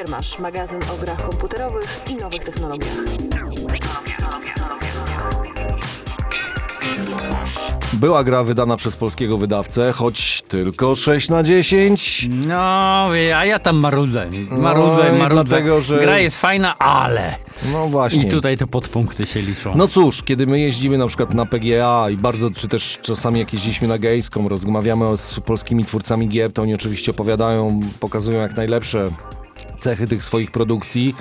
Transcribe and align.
Giermasz, 0.00 0.38
magazyn 0.38 0.80
o 0.94 0.96
grach 1.00 1.22
komputerowych 1.22 2.00
i 2.10 2.14
nowych 2.14 2.44
technologiach. 2.44 2.92
Była 7.92 8.24
gra 8.24 8.44
wydana 8.44 8.76
przez 8.76 8.96
polskiego 8.96 9.38
wydawcę, 9.38 9.92
choć 9.92 10.42
tylko 10.48 10.94
6 10.94 11.28
na 11.28 11.42
10. 11.42 12.28
No, 12.46 13.06
a 13.36 13.44
ja 13.44 13.58
tam 13.58 13.76
marudzę. 13.76 14.26
Marudzę, 14.50 15.12
No 15.12 15.18
marudzę. 15.18 15.44
dlatego, 15.44 15.80
że- 15.80 16.00
Gra 16.00 16.18
jest 16.18 16.40
fajna, 16.40 16.78
ale... 16.78 17.34
No 17.72 17.88
właśnie. 17.88 18.22
I 18.24 18.28
tutaj 18.28 18.56
te 18.58 18.66
podpunkty 18.66 19.26
się 19.26 19.42
liczą. 19.42 19.72
No 19.76 19.88
cóż, 19.88 20.22
kiedy 20.22 20.46
my 20.46 20.60
jeździmy 20.60 20.98
na 20.98 21.06
przykład 21.06 21.34
na 21.34 21.46
PGA 21.46 22.10
i 22.10 22.16
bardzo, 22.16 22.50
czy 22.50 22.68
też 22.68 22.98
czasami 23.02 23.40
jak 23.40 23.52
jeździliśmy 23.52 23.88
na 23.88 23.98
Gamescom, 23.98 24.46
rozmawiamy 24.46 25.16
z 25.16 25.40
polskimi 25.40 25.84
twórcami 25.84 26.28
gier, 26.28 26.52
to 26.52 26.62
oni 26.62 26.74
oczywiście 26.74 27.10
opowiadają, 27.10 27.80
pokazują 28.00 28.38
jak 28.40 28.56
najlepsze 28.56 29.06
cechy 29.80 30.06
tych 30.06 30.24
swoich 30.24 30.50
produkcji. 30.50 31.14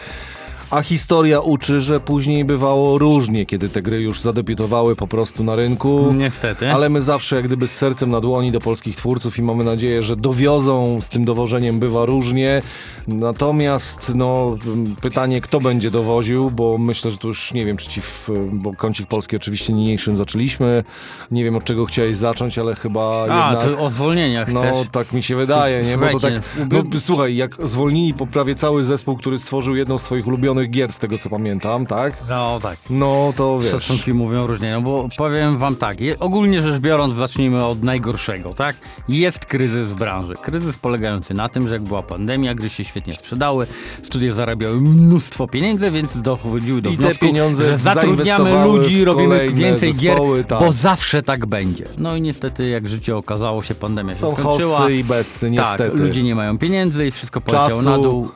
A 0.71 0.81
historia 0.81 1.39
uczy, 1.39 1.81
że 1.81 1.99
później 1.99 2.45
bywało 2.45 2.97
różnie, 2.97 3.45
kiedy 3.45 3.69
te 3.69 3.81
gry 3.81 4.01
już 4.01 4.21
zadebiutowały 4.21 4.95
po 4.95 5.07
prostu 5.07 5.43
na 5.43 5.55
rynku. 5.55 6.13
Niestety. 6.13 6.71
Ale 6.71 6.89
my 6.89 7.01
zawsze 7.01 7.35
jak 7.35 7.45
gdyby 7.45 7.67
z 7.67 7.71
sercem 7.71 8.09
na 8.09 8.21
dłoni 8.21 8.51
do 8.51 8.59
polskich 8.59 8.95
twórców 8.95 9.39
i 9.39 9.41
mamy 9.41 9.63
nadzieję, 9.63 10.03
że 10.03 10.15
dowiozą, 10.15 11.01
z 11.01 11.09
tym 11.09 11.25
dowożeniem 11.25 11.79
bywa 11.79 12.05
różnie. 12.05 12.61
Natomiast 13.07 14.11
no, 14.15 14.57
pytanie, 15.01 15.41
kto 15.41 15.59
będzie 15.59 15.91
dowoził, 15.91 16.51
bo 16.51 16.77
myślę, 16.77 17.11
że 17.11 17.17
to 17.17 17.27
już 17.27 17.53
nie 17.53 17.65
wiem, 17.65 17.77
czy 17.77 17.89
ci, 17.89 18.01
w, 18.01 18.29
bo 18.51 18.73
kącik 18.73 19.07
polski 19.07 19.35
oczywiście 19.35 19.73
niniejszym 19.73 20.17
zaczęliśmy. 20.17 20.83
Nie 21.31 21.43
wiem 21.43 21.55
od 21.55 21.63
czego 21.63 21.85
chciałeś 21.85 22.17
zacząć, 22.17 22.57
ale 22.57 22.75
chyba 22.75 23.27
A, 23.29 23.51
jednak... 23.51 23.77
to 23.77 23.83
o 23.83 23.89
zwolnieniach 23.89 24.53
No 24.53 24.61
chcesz? 24.61 24.87
tak 24.91 25.13
mi 25.13 25.23
się 25.23 25.35
wydaje, 25.35 25.81
nie? 25.81 25.97
Bo 25.97 26.09
to 26.09 26.19
tak, 26.19 26.33
no, 26.71 26.99
słuchaj, 26.99 27.35
jak 27.35 27.55
zwolnili 27.63 28.13
po 28.13 28.27
prawie 28.27 28.55
cały 28.55 28.83
zespół, 28.83 29.17
który 29.17 29.39
stworzył 29.39 29.75
jedną 29.75 29.97
z 29.97 30.03
twoich 30.03 30.27
ulubionych 30.27 30.54
gier, 30.63 30.93
z 30.93 30.97
tego 30.97 31.17
co 31.17 31.29
pamiętam, 31.29 31.85
tak? 31.85 32.13
No 32.29 32.59
tak. 32.61 32.77
No 32.89 33.33
to 33.35 33.57
wiesz. 33.57 33.71
Szacunki 33.71 34.13
mówią 34.13 34.47
różnie, 34.47 34.71
no 34.71 34.81
bo 34.81 35.07
powiem 35.17 35.57
wam 35.57 35.75
tak, 35.75 35.97
ogólnie 36.19 36.61
rzecz 36.61 36.81
biorąc 36.81 37.13
zacznijmy 37.13 37.65
od 37.65 37.83
najgorszego, 37.83 38.53
tak? 38.53 38.75
Jest 39.09 39.45
kryzys 39.45 39.89
w 39.89 39.95
branży. 39.95 40.33
Kryzys 40.41 40.77
polegający 40.77 41.33
na 41.33 41.49
tym, 41.49 41.67
że 41.67 41.73
jak 41.73 41.83
była 41.83 42.03
pandemia, 42.03 42.55
gry 42.55 42.69
się 42.69 42.83
świetnie 42.83 43.17
sprzedały, 43.17 43.67
studia 44.03 44.31
zarabiały 44.31 44.81
mnóstwo 44.81 45.47
pieniędzy, 45.47 45.91
więc 45.91 46.21
dochodziły 46.21 46.81
do 46.81 46.89
I 46.89 46.97
te 46.97 47.03
wniosku, 47.03 47.25
pieniądze 47.25 47.65
że 47.65 47.77
zatrudniamy 47.77 48.65
ludzi, 48.65 49.05
robimy 49.05 49.49
więcej 49.49 49.93
zespoły, 49.93 50.37
gier, 50.37 50.47
tak. 50.47 50.59
bo 50.59 50.71
zawsze 50.71 51.21
tak 51.21 51.45
będzie. 51.45 51.85
No 51.97 52.15
i 52.15 52.21
niestety, 52.21 52.69
jak 52.69 52.87
życie 52.87 53.17
okazało 53.17 53.63
się, 53.63 53.75
pandemia 53.75 54.15
Są 54.15 54.29
się 54.29 54.41
skończyła. 54.41 54.77
hossy 54.77 54.95
i 54.95 55.03
bezsy, 55.03 55.49
niestety. 55.51 55.91
Tak, 55.91 55.99
ludzie 55.99 56.23
nie 56.23 56.35
mają 56.35 56.57
pieniędzy 56.57 57.07
i 57.07 57.11
wszystko 57.11 57.41
poleciało 57.41 57.81
na 57.81 57.97
dół. 57.97 58.29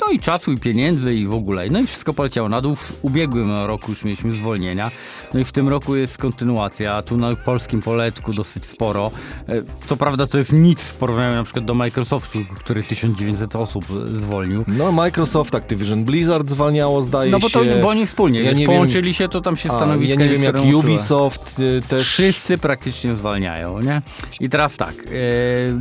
No 0.00 0.12
i 0.12 0.18
czasu 0.18 0.52
i 0.52 0.58
pieniędzy 0.58 1.14
i 1.14 1.26
w 1.26 1.34
ogóle. 1.34 1.65
No 1.70 1.80
i 1.80 1.86
wszystko 1.86 2.14
poleciało 2.14 2.48
na 2.48 2.60
dół. 2.60 2.74
W 2.76 2.92
ubiegłym 3.02 3.52
roku 3.66 3.90
już 3.90 4.04
mieliśmy 4.04 4.32
zwolnienia. 4.32 4.90
No 5.34 5.40
i 5.40 5.44
w 5.44 5.52
tym 5.52 5.68
roku 5.68 5.96
jest 5.96 6.18
kontynuacja. 6.18 7.02
Tu 7.02 7.16
na 7.16 7.36
polskim 7.36 7.82
poletku 7.82 8.32
dosyć 8.32 8.64
sporo. 8.66 9.10
E, 9.48 9.54
To 9.88 9.96
prawda 9.96 10.26
to 10.26 10.38
jest 10.38 10.52
nic 10.52 10.80
w 10.80 10.94
porównaniu 10.94 11.34
na 11.34 11.44
przykład 11.44 11.64
do 11.64 11.74
Microsoftu, 11.74 12.38
który 12.56 12.82
1900 12.82 13.56
osób 13.56 13.84
zwolnił. 14.04 14.64
No 14.68 14.92
Microsoft, 14.92 15.54
Activision 15.54 16.04
Blizzard 16.04 16.50
zwalniało, 16.50 17.02
zdaje 17.02 17.30
No 17.30 17.38
bo 17.38 17.50
to 17.50 17.64
się. 17.64 17.78
bo 17.82 17.88
oni 17.88 18.06
wspólnie, 18.06 18.42
Ja 18.42 18.52
nie 18.52 18.58
wiem- 18.58 18.66
połączyli 18.66 19.14
się, 19.14 19.28
to 19.28 19.40
tam 19.40 19.56
się 19.56 19.68
stanowiska 19.68 20.14
Ja 20.20 20.26
nie 20.26 20.32
wiem 20.32 20.42
jak. 20.42 20.56
Ubisoft 20.74 21.58
y, 21.60 21.82
też... 21.88 22.02
Wszyscy 22.02 22.58
praktycznie 22.58 23.14
zwalniają, 23.14 23.80
nie? 23.80 24.02
I 24.40 24.48
teraz 24.48 24.76
tak, 24.76 24.94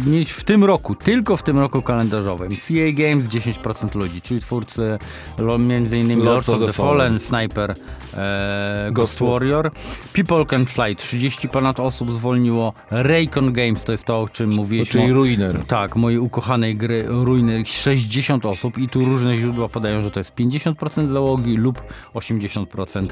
mieć 0.07 0.31
w 0.31 0.43
tym 0.43 0.63
roku, 0.63 0.95
tylko 0.95 1.37
w 1.37 1.43
tym 1.43 1.59
roku 1.59 1.81
kalendarzowym, 1.81 2.49
CA 2.49 2.91
Games 2.93 3.25
10% 3.25 3.95
ludzi, 3.95 4.21
czyli 4.21 4.39
twórcy 4.41 4.97
między 5.75 5.97
innymi 5.97 6.23
Lords 6.23 6.49
of 6.49 6.59
the, 6.59 6.73
Fallen, 6.73 7.19
Sniper, 7.19 7.73
e, 8.15 8.89
Ghost 8.91 9.19
Warrior, 9.19 9.71
People 10.13 10.45
Can 10.45 10.65
Fly 10.65 10.95
30 10.95 11.49
ponad 11.49 11.79
osób 11.79 12.11
zwolniło, 12.11 12.73
Raycon 12.91 13.53
Games 13.53 13.83
to 13.83 13.91
jest 13.91 14.03
to, 14.03 14.21
o 14.21 14.29
czym 14.29 14.49
mówiliśmy. 14.49 15.01
Czyli 15.01 15.13
Ruiner. 15.13 15.65
Tak, 15.67 15.95
mojej 15.95 16.19
ukochanej 16.19 16.75
gry 16.75 17.05
Ruiner 17.07 17.67
60 17.67 18.45
osób 18.45 18.77
i 18.77 18.89
tu 18.89 19.05
różne 19.05 19.37
źródła 19.37 19.69
podają, 19.69 20.01
że 20.01 20.11
to 20.11 20.19
jest 20.19 20.35
50% 20.35 21.07
załogi 21.07 21.57
lub 21.57 21.81
80% 22.13 23.07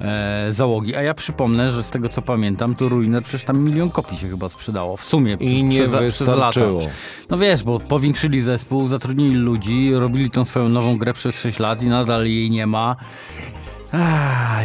e, 0.00 0.46
załogi. 0.52 0.96
A 0.96 1.02
ja 1.02 1.14
przypomnę, 1.14 1.70
że 1.70 1.82
z 1.82 1.90
tego 1.90 2.08
co 2.08 2.22
pamiętam, 2.22 2.74
to 2.74 2.88
Ruiner 2.88 3.22
przecież 3.22 3.44
tam 3.44 3.58
milion 3.58 3.90
kopii 3.90 4.18
się 4.18 4.28
chyba 4.28 4.48
sprzedało 4.48 4.96
w 4.96 5.04
sumie 5.04 5.36
I 5.40 5.64
nie 5.64 5.78
przez, 5.78 5.92
przez 5.94 6.22
wystarczyło. 6.22 6.82
No 7.30 7.38
wiesz, 7.38 7.64
bo 7.64 7.80
powiększyli 7.80 8.42
zespół, 8.42 8.88
zatrudnili 8.88 9.34
ludzi, 9.34 9.94
robili 9.94 10.30
tą 10.30 10.44
swoją 10.44 10.68
nową 10.68 10.98
grę 10.98 11.12
przez 11.12 11.40
6 11.40 11.58
lat 11.58 11.82
i 11.82 11.88
nadal 11.88 12.26
jej 12.26 12.50
nie 12.50 12.66
ma. 12.66 12.96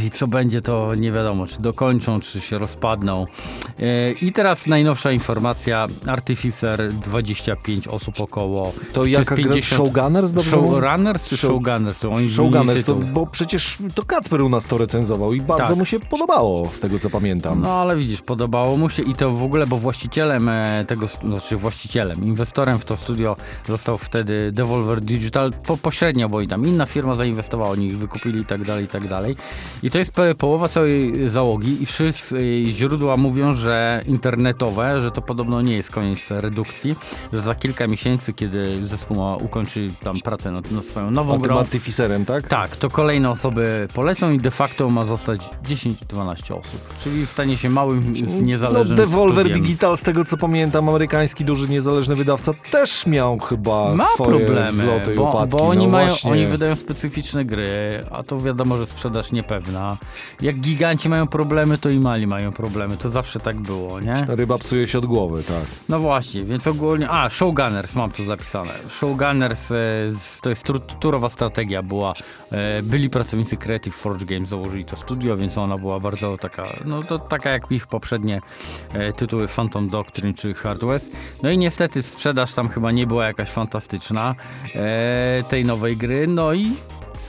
I 0.05 0.09
co 0.11 0.27
będzie, 0.27 0.61
to 0.61 0.95
nie 0.95 1.11
wiadomo, 1.11 1.47
czy 1.47 1.61
dokończą, 1.61 2.19
czy 2.19 2.41
się 2.41 2.57
rozpadną. 2.57 3.25
E, 3.79 4.11
I 4.11 4.31
teraz 4.31 4.67
najnowsza 4.67 5.11
informacja. 5.11 5.87
Artificer 6.07 6.93
25 6.93 7.87
osób 7.87 8.19
około. 8.19 8.73
To 8.93 9.05
jaka 9.05 9.35
gra? 9.35 9.61
Showgunners, 9.61 10.31
dobrze? 10.31 10.51
Showrunners 10.51 11.27
czy 11.27 11.35
Show- 11.35 11.39
Showgunners? 11.47 12.05
Oni 12.05 12.31
Showgunners, 12.31 12.85
to, 12.85 12.95
bo 12.95 13.27
przecież 13.27 13.77
to 13.95 14.03
Kacper 14.03 14.41
u 14.41 14.49
nas 14.49 14.65
to 14.65 14.77
recenzował 14.77 15.33
i 15.33 15.41
bardzo 15.41 15.67
Tak. 15.67 15.77
mu 15.77 15.85
się 15.85 15.99
podobało, 15.99 16.69
z 16.71 16.79
tego 16.79 16.99
co 16.99 17.09
pamiętam. 17.09 17.61
No 17.61 17.73
ale 17.73 17.95
widzisz, 17.95 18.21
podobało 18.21 18.77
mu 18.77 18.89
się 18.89 19.03
i 19.03 19.13
to 19.15 19.31
w 19.31 19.43
ogóle, 19.43 19.67
bo 19.67 19.77
właścicielem 19.77 20.49
e, 20.49 20.85
tego, 20.87 21.07
znaczy 21.07 21.57
właścicielem, 21.57 22.23
inwestorem 22.23 22.79
w 22.79 22.85
to 22.85 22.97
studio 22.97 23.35
został 23.67 23.97
wtedy 23.97 24.51
Devolver 24.51 25.01
Digital, 25.01 25.53
po, 25.67 25.77
pośrednio, 25.77 26.29
bo 26.29 26.41
i 26.41 26.47
tam 26.47 26.65
inna 26.67 26.85
firma 26.85 27.15
zainwestowała, 27.15 27.69
oni 27.71 27.87
ich 27.87 27.97
wykupili 27.97 28.41
i 28.41 28.45
tak 28.45 28.63
dalej, 28.65 28.85
i 28.85 28.87
tak 28.87 29.07
dalej. 29.07 29.18
I 29.83 29.91
to 29.91 29.97
jest 29.97 30.13
połowa 30.37 30.67
całej 30.67 31.29
załogi 31.29 31.83
i 31.83 31.85
wszyscy 31.85 32.63
źródła 32.65 33.17
mówią, 33.17 33.53
że 33.53 34.01
internetowe, 34.07 35.01
że 35.01 35.11
to 35.11 35.21
podobno 35.21 35.61
nie 35.61 35.73
jest 35.75 35.91
koniec 35.91 36.31
redukcji, 36.31 36.95
że 37.33 37.41
za 37.41 37.55
kilka 37.55 37.87
miesięcy, 37.87 38.33
kiedy 38.33 38.85
zespół 38.87 39.17
ukończy 39.41 39.87
tam 40.03 40.15
pracę 40.23 40.51
nad, 40.51 40.71
nad 40.71 40.85
swoją 40.85 41.11
nową 41.11 41.37
grą, 41.37 41.55
tak? 42.25 42.47
tak, 42.47 42.75
to 42.77 42.89
kolejne 42.89 43.29
osoby 43.29 43.87
polecą 43.93 44.31
i 44.31 44.37
de 44.37 44.51
facto 44.51 44.89
ma 44.89 45.05
zostać 45.05 45.41
10-12 45.69 46.53
osób. 46.59 46.93
Czyli 47.03 47.25
stanie 47.25 47.57
się 47.57 47.69
małym, 47.69 48.13
No 48.35 48.41
niezależnym 48.41 48.97
Devolver 48.97 49.45
studiem. 49.45 49.61
Digital, 49.63 49.97
z 49.97 50.01
tego 50.01 50.25
co 50.25 50.37
pamiętam, 50.37 50.89
amerykański 50.89 51.45
duży 51.45 51.69
niezależny 51.69 52.15
wydawca 52.15 52.51
też 52.71 53.05
miał 53.07 53.39
chyba 53.39 53.95
Ma 53.95 54.05
swoje 54.05 54.29
problemy, 54.39 54.71
wzloty 54.71 55.13
i 55.13 55.17
upadki. 55.17 55.49
bo 55.49 55.67
oni, 55.67 55.85
no 55.85 55.91
mają, 55.91 56.07
właśnie. 56.07 56.31
oni 56.31 56.47
wydają 56.47 56.75
specyficzne 56.75 57.45
gry, 57.45 57.89
a 58.11 58.23
to 58.23 58.39
wiadomo, 58.41 58.77
że 58.77 58.85
sprzedaż 59.09 59.31
niepewna. 59.31 59.97
Jak 60.41 60.59
giganci 60.59 61.09
mają 61.09 61.27
problemy, 61.27 61.77
to 61.77 61.89
i 61.89 61.99
mali 61.99 62.27
mają 62.27 62.51
problemy. 62.51 62.97
To 62.97 63.09
zawsze 63.09 63.39
tak 63.39 63.59
było, 63.59 63.99
nie? 63.99 64.25
Ryba 64.27 64.57
psuje 64.57 64.87
się 64.87 64.97
od 64.97 65.05
głowy, 65.05 65.43
tak. 65.43 65.65
No 65.89 65.99
właśnie, 65.99 66.41
więc 66.41 66.67
ogólnie. 66.67 67.09
A, 67.09 67.29
Showgunners, 67.29 67.95
mam 67.95 68.11
tu 68.11 68.25
zapisane. 68.25 68.71
Showgunners 68.89 69.71
e, 69.71 69.75
to 70.41 70.49
jest 70.49 70.67
turowa 70.99 71.29
strategia. 71.29 71.83
Była, 71.83 72.13
e, 72.51 72.83
byli 72.83 73.09
pracownicy 73.09 73.57
Creative 73.57 73.95
Forge 73.95 74.25
Games, 74.25 74.49
założyli 74.49 74.85
to 74.85 74.95
studio, 74.95 75.37
więc 75.37 75.57
ona 75.57 75.77
była 75.77 75.99
bardzo 75.99 76.37
taka, 76.37 76.79
no 76.85 77.03
to 77.03 77.19
taka 77.19 77.49
jak 77.49 77.71
ich 77.71 77.87
poprzednie 77.87 78.41
e, 78.93 79.13
tytuły 79.13 79.47
Phantom 79.47 79.89
Doctrine 79.89 80.33
czy 80.33 80.53
Hard 80.53 80.83
West. 80.83 81.11
No 81.43 81.49
i 81.49 81.57
niestety 81.57 82.03
sprzedaż 82.03 82.53
tam 82.53 82.69
chyba 82.69 82.91
nie 82.91 83.07
była 83.07 83.25
jakaś 83.25 83.49
fantastyczna 83.49 84.35
tej 85.49 85.65
nowej 85.65 85.97
gry. 85.97 86.27
No 86.27 86.53
i 86.53 86.71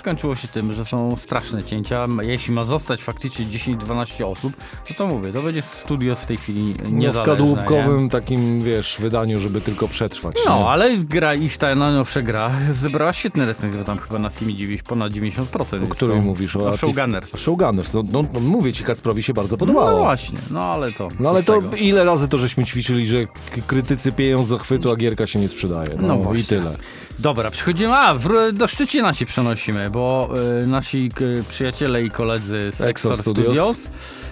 skończyło 0.01 0.35
się 0.35 0.49
tym, 0.49 0.75
że 0.75 0.85
są 0.85 1.17
straszne 1.17 1.63
cięcia. 1.63 2.07
Jeśli 2.23 2.55
ma 2.55 2.65
zostać 2.65 3.03
faktycznie 3.03 3.47
10-12 3.47 4.25
osób, 4.25 4.53
to 4.89 4.95
to 4.95 5.07
mówię, 5.07 5.33
to 5.33 5.43
będzie 5.43 5.63
studio 5.63 6.17
w 6.17 6.27
tej 6.27 6.37
chwili 6.37 6.75
No, 6.79 6.85
w 6.89 6.93
niezależne. 6.93 7.21
nie? 7.33 7.39
kadłubkowym 7.39 8.09
takim, 8.09 8.61
wiesz, 8.61 8.97
wydaniu, 9.01 9.41
żeby 9.41 9.61
tylko 9.61 9.89
przetrwać. 9.89 10.37
nie? 10.37 10.43
No, 10.47 10.71
ale 10.71 10.97
gra, 10.97 11.35
ich 11.35 11.57
ta 11.57 11.75
najnowsza 11.75 12.23
gra 12.23 12.51
zebrała 12.73 13.13
świetne 13.13 13.47
recenzje, 13.47 13.79
bo 13.79 13.85
tam 13.85 13.99
chyba 13.99 14.19
na 14.19 14.31
Steamie 14.31 14.55
dziewięć- 14.55 14.83
ponad 14.83 15.13
90%. 15.13 15.85
O 15.85 15.87
której 15.89 16.17
to- 16.17 16.23
mówisz? 16.23 16.57
O 16.57 16.71
O 16.71 16.77
Showgunners. 16.77 17.41
Showgunners. 17.41 17.95
No, 17.95 18.03
no, 18.13 18.25
no, 18.33 18.41
mówię 18.41 18.73
ci, 18.73 18.85
Kacprowi 18.85 19.23
się 19.23 19.35
bardzo 19.35 19.57
podobało. 19.57 19.91
No 19.91 19.99
właśnie, 19.99 20.39
no 20.51 20.61
ale 20.63 20.93
to. 20.93 21.09
No 21.21 21.29
ale 21.31 21.43
to 21.43 21.61
tego? 21.61 21.77
ile 21.77 22.05
razy 22.05 22.29
to 22.29 22.37
żeśmy 22.37 22.65
ćwiczyli, 22.65 23.07
że 23.07 23.19
krytycy 23.67 24.13
pieją 24.13 24.45
z 24.45 24.49
zachwytu, 24.49 24.91
a 24.91 24.97
gierka 24.97 25.27
się 25.27 25.39
nie 25.39 25.49
sprzedaje. 25.49 25.89
No, 25.97 26.09
No 26.09 26.17
właśnie. 26.17 26.43
i 26.43 26.45
tyle. 26.45 26.77
Dobra, 27.19 27.51
przechodzimy. 27.51 27.95
A, 27.97 28.15
w, 28.15 28.29
do 28.53 28.69
Szczecina 28.69 29.15
się 29.15 29.27
przenosimy, 29.27 29.90
bo 29.93 30.29
y, 30.63 30.67
nasi 30.67 31.11
przyjaciele 31.49 32.05
i 32.05 32.11
koledzy 32.11 32.73
z 32.73 32.81
Exor 32.81 33.17
Studios. 33.17 33.47
Studios, 33.47 33.91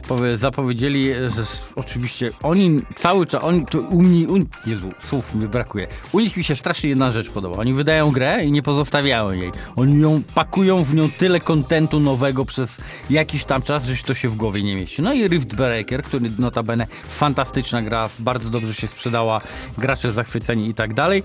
powie, 0.08 0.36
zapowiedzieli, 0.36 1.14
że 1.14 1.42
oczywiście 1.76 2.30
oni 2.42 2.80
cały 2.96 3.26
czas, 3.26 3.40
oni, 3.44 3.66
to 3.66 3.78
u 3.80 4.02
mnie, 4.02 4.28
u, 4.28 4.36
Jezu, 4.66 4.90
słów 5.00 5.34
mi 5.34 5.48
brakuje. 5.48 5.86
U 6.12 6.20
nich 6.20 6.36
mi 6.36 6.44
się 6.44 6.56
strasznie 6.56 6.88
jedna 6.88 7.10
rzecz 7.10 7.30
podoba. 7.30 7.56
Oni 7.56 7.74
wydają 7.74 8.10
grę 8.10 8.44
i 8.44 8.52
nie 8.52 8.62
pozostawiają 8.62 9.32
jej. 9.32 9.52
Oni 9.76 10.00
ją 10.00 10.22
pakują 10.34 10.84
w 10.84 10.94
nią 10.94 11.10
tyle 11.18 11.40
kontentu 11.40 12.00
nowego 12.00 12.44
przez 12.44 12.76
jakiś 13.10 13.44
tam 13.44 13.62
czas, 13.62 13.84
że 13.84 13.96
się 13.96 14.04
to 14.04 14.14
się 14.14 14.28
w 14.28 14.36
głowie 14.36 14.62
nie 14.62 14.76
mieści. 14.76 15.02
No 15.02 15.12
i 15.12 15.28
Rift 15.28 15.54
Breaker, 15.54 16.02
który 16.02 16.30
notabene 16.38 16.86
fantastyczna 17.08 17.82
gra, 17.82 18.08
bardzo 18.18 18.50
dobrze 18.50 18.74
się 18.74 18.86
sprzedała, 18.86 19.40
gracze 19.78 20.12
zachwyceni 20.12 20.68
i 20.68 20.74
tak 20.74 20.94
dalej. 20.94 21.22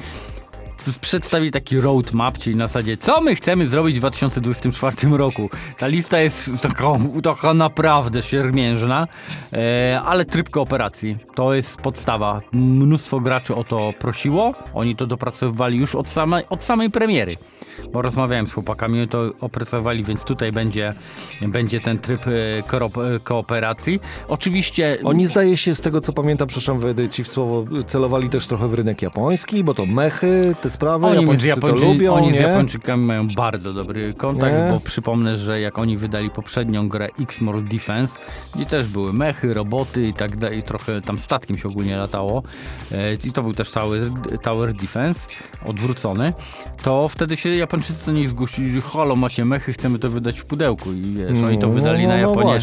Przedstawili 1.02 1.52
taki 1.52 1.82
roadmap, 1.82 2.38
czyli 2.38 2.56
na 2.56 2.68
zasadzie, 2.68 2.98
co 2.98 3.22
my 3.22 3.36
chcemy 3.36 3.68
zrobić 3.68 3.96
w 3.96 4.00
2024 4.00 5.18
roku. 5.18 5.50
Ta 5.78 5.88
lista 5.88 6.20
jest 6.20 6.52
taka, 6.62 6.88
taka 7.24 7.54
naprawdę 7.54 8.24
siermiężna, 8.24 9.08
e, 9.54 10.02
ale 10.06 10.26
tryb 10.26 10.50
kooperacji 10.50 11.18
to 11.36 11.54
jest 11.54 11.82
podstawa. 11.82 12.42
Mnóstwo 12.52 13.20
graczy 13.20 13.56
o 13.56 13.64
to 13.64 13.94
prosiło, 14.00 14.54
oni 14.74 14.96
to 14.96 15.08
dopracowywali 15.08 15.78
już 15.78 15.96
od 15.96 16.10
samej, 16.10 16.44
od 16.50 16.64
samej 16.64 16.90
premiery. 16.90 17.38
Bo 17.94 18.02
rozmawiałem 18.02 18.48
z 18.48 18.54
chłopakami, 18.54 19.08
to 19.08 19.32
opracowali, 19.42 20.04
więc 20.04 20.24
tutaj 20.24 20.52
będzie, 20.52 20.94
będzie 21.42 21.80
ten 21.80 22.00
tryb 22.00 22.28
e, 22.28 22.32
e, 22.32 23.20
kooperacji. 23.20 24.00
Oczywiście 24.28 24.98
Oni 25.04 25.28
zdaje 25.28 25.58
się, 25.58 25.76
z 25.76 25.82
tego 25.82 26.02
co 26.02 26.14
pamiętam, 26.14 26.48
przepraszam, 26.48 26.80
wejdę 26.80 27.10
ci 27.10 27.24
w 27.24 27.28
słowo, 27.28 27.66
celowali 27.88 28.30
też 28.30 28.48
trochę 28.48 28.68
w 28.68 28.74
rynek 28.74 29.02
japoński, 29.02 29.64
bo 29.64 29.74
to 29.74 29.86
mechy, 29.86 30.56
te 30.62 30.70
sprawy, 30.70 31.06
Oni, 31.06 31.16
z, 31.16 31.22
Japończycy 31.22 31.48
Japończy, 31.48 31.82
to 31.82 31.88
lubią, 31.88 32.14
oni 32.14 32.32
nie? 32.32 32.38
z 32.38 32.40
Japończykami 32.40 33.06
mają 33.06 33.28
bardzo 33.28 33.74
dobry 33.74 34.14
kontakt, 34.14 34.56
Nie? 34.56 34.68
bo 34.72 34.80
przypomnę, 34.80 35.36
że 35.36 35.62
jak 35.62 35.80
oni 35.80 35.98
wydali 35.98 36.30
poprzednią 36.30 36.90
grę 36.90 37.10
X-More 37.20 37.62
Defense, 37.62 38.20
gdzie 38.56 38.66
też 38.66 38.88
były 38.88 39.14
mechy, 39.14 39.54
roboty 39.54 40.02
i 40.02 40.14
tak 40.14 40.38
dalej, 40.38 40.60
i 40.60 40.64
trochę 40.64 41.02
tam 41.02 41.20
statkiem 41.20 41.58
się 41.58 41.68
ogólnie 41.68 41.98
latało, 41.98 42.44
e, 42.92 43.14
i 43.14 43.32
to 43.32 43.44
był 43.44 43.54
też 43.54 43.72
tower, 43.72 44.02
tower 44.42 44.74
Defense, 44.74 45.30
odwrócony, 45.66 46.34
to 46.84 47.10
wtedy 47.10 47.38
się 47.38 47.50
Japończycy 47.64 48.06
do 48.06 48.12
nich 48.12 48.30
zgłosili, 48.30 48.72
że 48.72 48.82
halo, 48.82 49.16
macie 49.16 49.46
mechy, 49.46 49.74
chcemy 49.74 50.00
to 50.00 50.10
wydać 50.10 50.40
w 50.40 50.46
pudełku 50.46 50.94
i 50.94 51.02
wiesz, 51.02 51.44
oni 51.44 51.58
to 51.58 51.68
No, 51.68 51.74
wydali 51.74 52.08
na 52.08 52.14
no 52.14 52.20
Japonię 52.20 52.60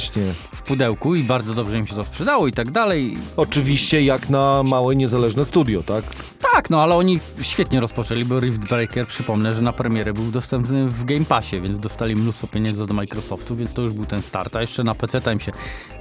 w 0.54 0.62
pudełku 0.62 1.14
i 1.14 1.24
bardzo 1.24 1.54
dobrze 1.54 1.78
im 1.78 1.86
się 1.86 1.94
to 1.94 2.04
sprzedało 2.04 2.46
i 2.46 2.52
tak 2.52 2.70
dalej. 2.70 3.18
Oczywiście 3.36 4.02
jak 4.02 4.30
na 4.30 4.62
małe, 4.62 4.96
niezależne 4.96 5.44
studio, 5.44 5.82
tak? 5.82 6.04
Tak, 6.54 6.70
no 6.70 6.82
ale 6.82 6.94
oni 6.94 7.20
świetnie 7.40 7.80
rozpoczęli, 7.80 8.24
bo 8.24 8.40
Rift 8.40 8.68
Breaker, 8.68 9.06
przypomnę, 9.06 9.54
że 9.54 9.62
na 9.62 9.72
premierę 9.72 10.12
był 10.12 10.30
dostępny 10.30 10.88
w 10.88 11.04
Game 11.04 11.24
Passie, 11.24 11.60
więc 11.60 11.78
dostali 11.78 12.16
mnóstwo 12.16 12.46
pieniędzy 12.46 12.84
od 12.84 12.92
Microsoftu, 12.92 13.56
więc 13.56 13.72
to 13.72 13.82
już 13.82 13.92
był 13.92 14.06
ten 14.06 14.22
start. 14.22 14.56
A 14.56 14.60
jeszcze 14.60 14.84
na 14.84 14.94
PC 14.94 15.20
tam 15.20 15.40
się 15.40 15.52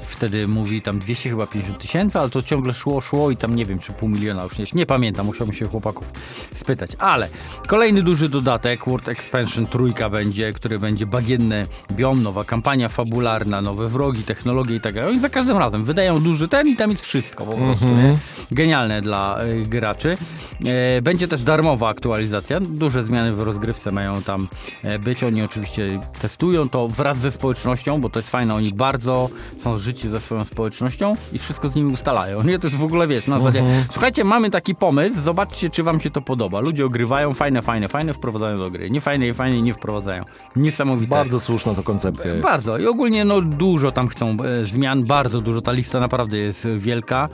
wtedy 0.10 0.48
mówi 0.48 0.82
tam 0.82 1.00
200 1.00 1.30
chyba 1.30 1.48
50 1.48 1.80
tysięcy, 1.80 2.20
ale 2.20 2.30
to 2.30 2.42
ciągle 2.42 2.74
szło, 2.74 3.02
szło 3.02 3.32
i 3.32 3.38
tam 3.38 3.56
nie 3.56 3.66
wiem, 3.66 3.80
czy 3.80 3.94
pół 3.94 4.10
miliona 4.10 4.44
już 4.44 4.58
nie, 4.58 4.66
nie 4.74 4.86
pamiętam, 4.86 5.26
musiałbym 5.26 5.56
się 5.56 5.66
chłopaków 5.66 6.12
spytać. 6.54 6.92
Ale 7.00 7.30
kolejny 7.68 8.04
duży 8.04 8.30
dodatek, 8.30 8.86
World 8.86 9.10
Expansion 9.10 9.66
trójka 9.66 10.10
będzie, 10.10 10.54
który 10.54 10.80
będzie 10.80 11.06
bagienny 11.06 11.66
biom, 11.92 12.24
nowa 12.24 12.44
kampania 12.44 12.90
fabularna, 12.90 13.62
nowe 13.62 13.88
wrogi, 13.88 14.24
technologie 14.24 14.76
i 14.76 14.82
tak 14.82 14.94
dalej. 14.94 15.10
Oni 15.10 15.20
za 15.20 15.30
każdym 15.30 15.58
razem 15.58 15.84
wydają 15.84 16.20
duży 16.20 16.48
ten 16.48 16.68
i 16.68 16.76
tam 16.76 16.90
jest 16.90 17.06
wszystko 17.06 17.46
po 17.46 17.58
prostu, 17.58 17.86
nie? 17.86 18.18
Genialne 18.52 19.02
dla 19.02 19.44
y, 19.44 19.62
graczy. 19.62 20.18
E, 20.66 21.02
będzie 21.02 21.28
też 21.28 21.44
darmowa 21.44 21.88
aktualizacja. 21.88 22.60
Duże 22.60 23.04
zmiany 23.04 23.34
w 23.34 23.42
rozgrywce 23.42 23.92
mają 23.92 24.22
tam 24.22 24.48
e, 24.84 25.00
być. 25.00 25.24
Oni 25.24 25.44
oczywiście 25.44 26.00
testują 26.22 26.70
to 26.70 26.88
wraz 26.88 27.18
ze 27.18 27.32
społecznością, 27.32 28.02
bo 28.02 28.10
to 28.10 28.20
jest 28.20 28.30
fajne. 28.30 28.56
Oni 28.56 28.74
bardzo 28.74 29.30
są 29.60 29.78
życi 29.78 29.99
ze 30.08 30.20
swoją 30.20 30.46
społecznością 30.46 31.14
i 31.34 31.40
wszystko 31.40 31.70
z 31.70 31.76
nimi 31.76 31.94
ustalają. 31.94 32.44
Nie, 32.44 32.60
to 32.60 32.68
jest 32.68 32.80
w 32.80 32.84
ogóle, 32.84 33.08
wiesz, 33.08 33.28
na 33.28 33.40
zasadzie, 33.40 33.64
słuchajcie, 33.92 34.24
mamy 34.24 34.50
taki 34.50 34.76
pomysł, 34.76 35.22
zobaczcie, 35.22 35.70
czy 35.70 35.84
wam 35.84 36.00
się 36.00 36.10
to 36.10 36.22
podoba. 36.22 36.60
Ludzie 36.60 36.86
ogrywają, 36.86 37.34
fajne, 37.34 37.62
fajne, 37.62 37.88
fajne, 37.88 38.14
wprowadzają 38.14 38.58
do 38.58 38.72
gry. 38.72 38.90
Nie 38.90 39.02
fajne, 39.02 39.34
fajne, 39.34 39.62
nie 39.62 39.74
wprowadzają. 39.74 40.24
Niesamowite. 40.56 41.10
Bardzo 41.10 41.40
słuszna 41.40 41.76
to 41.76 41.84
koncepcja 41.84 42.34
jest. 42.34 42.44
Bardzo. 42.44 42.78
I 42.78 42.86
ogólnie 42.88 43.26
no 43.26 43.42
dużo 43.42 43.92
tam 43.92 44.08
chcą 44.08 44.38
e, 44.62 44.66
zmian, 44.66 45.06
bardzo 45.06 45.42
dużo. 45.42 45.62
Ta 45.62 45.72
lista 45.72 46.00
naprawdę 46.00 46.38
jest 46.38 46.68
wielka. 46.78 47.30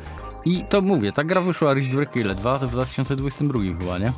I 0.45 0.63
to 0.69 0.81
mówię, 0.81 1.11
ta 1.11 1.23
gra 1.23 1.41
wyszła 1.41 1.73
Rift 1.73 1.91
Breaker 1.91 2.21
ile? 2.21 2.35
Dwa? 2.35 2.59
To 2.59 2.67
w 2.67 2.71
2022 2.71 3.59
chyba, 3.79 3.97
nie? 3.97 4.11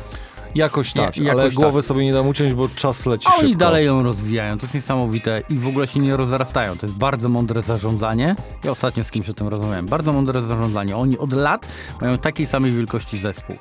Jakoś 0.55 0.93
tak, 0.93 1.17
jakoś 1.17 1.31
ale 1.31 1.43
tak. 1.43 1.53
głowy 1.53 1.81
sobie 1.81 2.05
nie 2.05 2.13
dam 2.13 2.27
uciąć, 2.27 2.53
bo 2.53 2.69
czas 2.75 3.05
leci 3.05 3.27
A 3.27 3.31
oni 3.31 3.41
szybko. 3.41 3.57
dalej 3.59 3.85
ją 3.85 4.03
rozwijają, 4.03 4.57
to 4.57 4.65
jest 4.65 4.73
niesamowite 4.75 5.41
i 5.49 5.57
w 5.57 5.67
ogóle 5.67 5.87
się 5.87 5.99
nie 5.99 6.17
rozrastają. 6.17 6.77
To 6.77 6.85
jest 6.85 6.97
bardzo 6.97 7.29
mądre 7.29 7.61
zarządzanie. 7.61 8.35
Ja 8.63 8.71
ostatnio 8.71 9.03
z 9.03 9.11
kimś 9.11 9.29
o 9.29 9.33
tym 9.33 9.47
rozmawiałem. 9.47 9.85
Bardzo 9.85 10.13
mądre 10.13 10.41
zarządzanie. 10.41 10.97
Oni 10.97 11.17
od 11.17 11.33
lat 11.33 11.67
mają 12.01 12.17
takiej 12.17 12.45
samej 12.47 12.71
wielkości 12.71 13.19
zespół. 13.19 13.55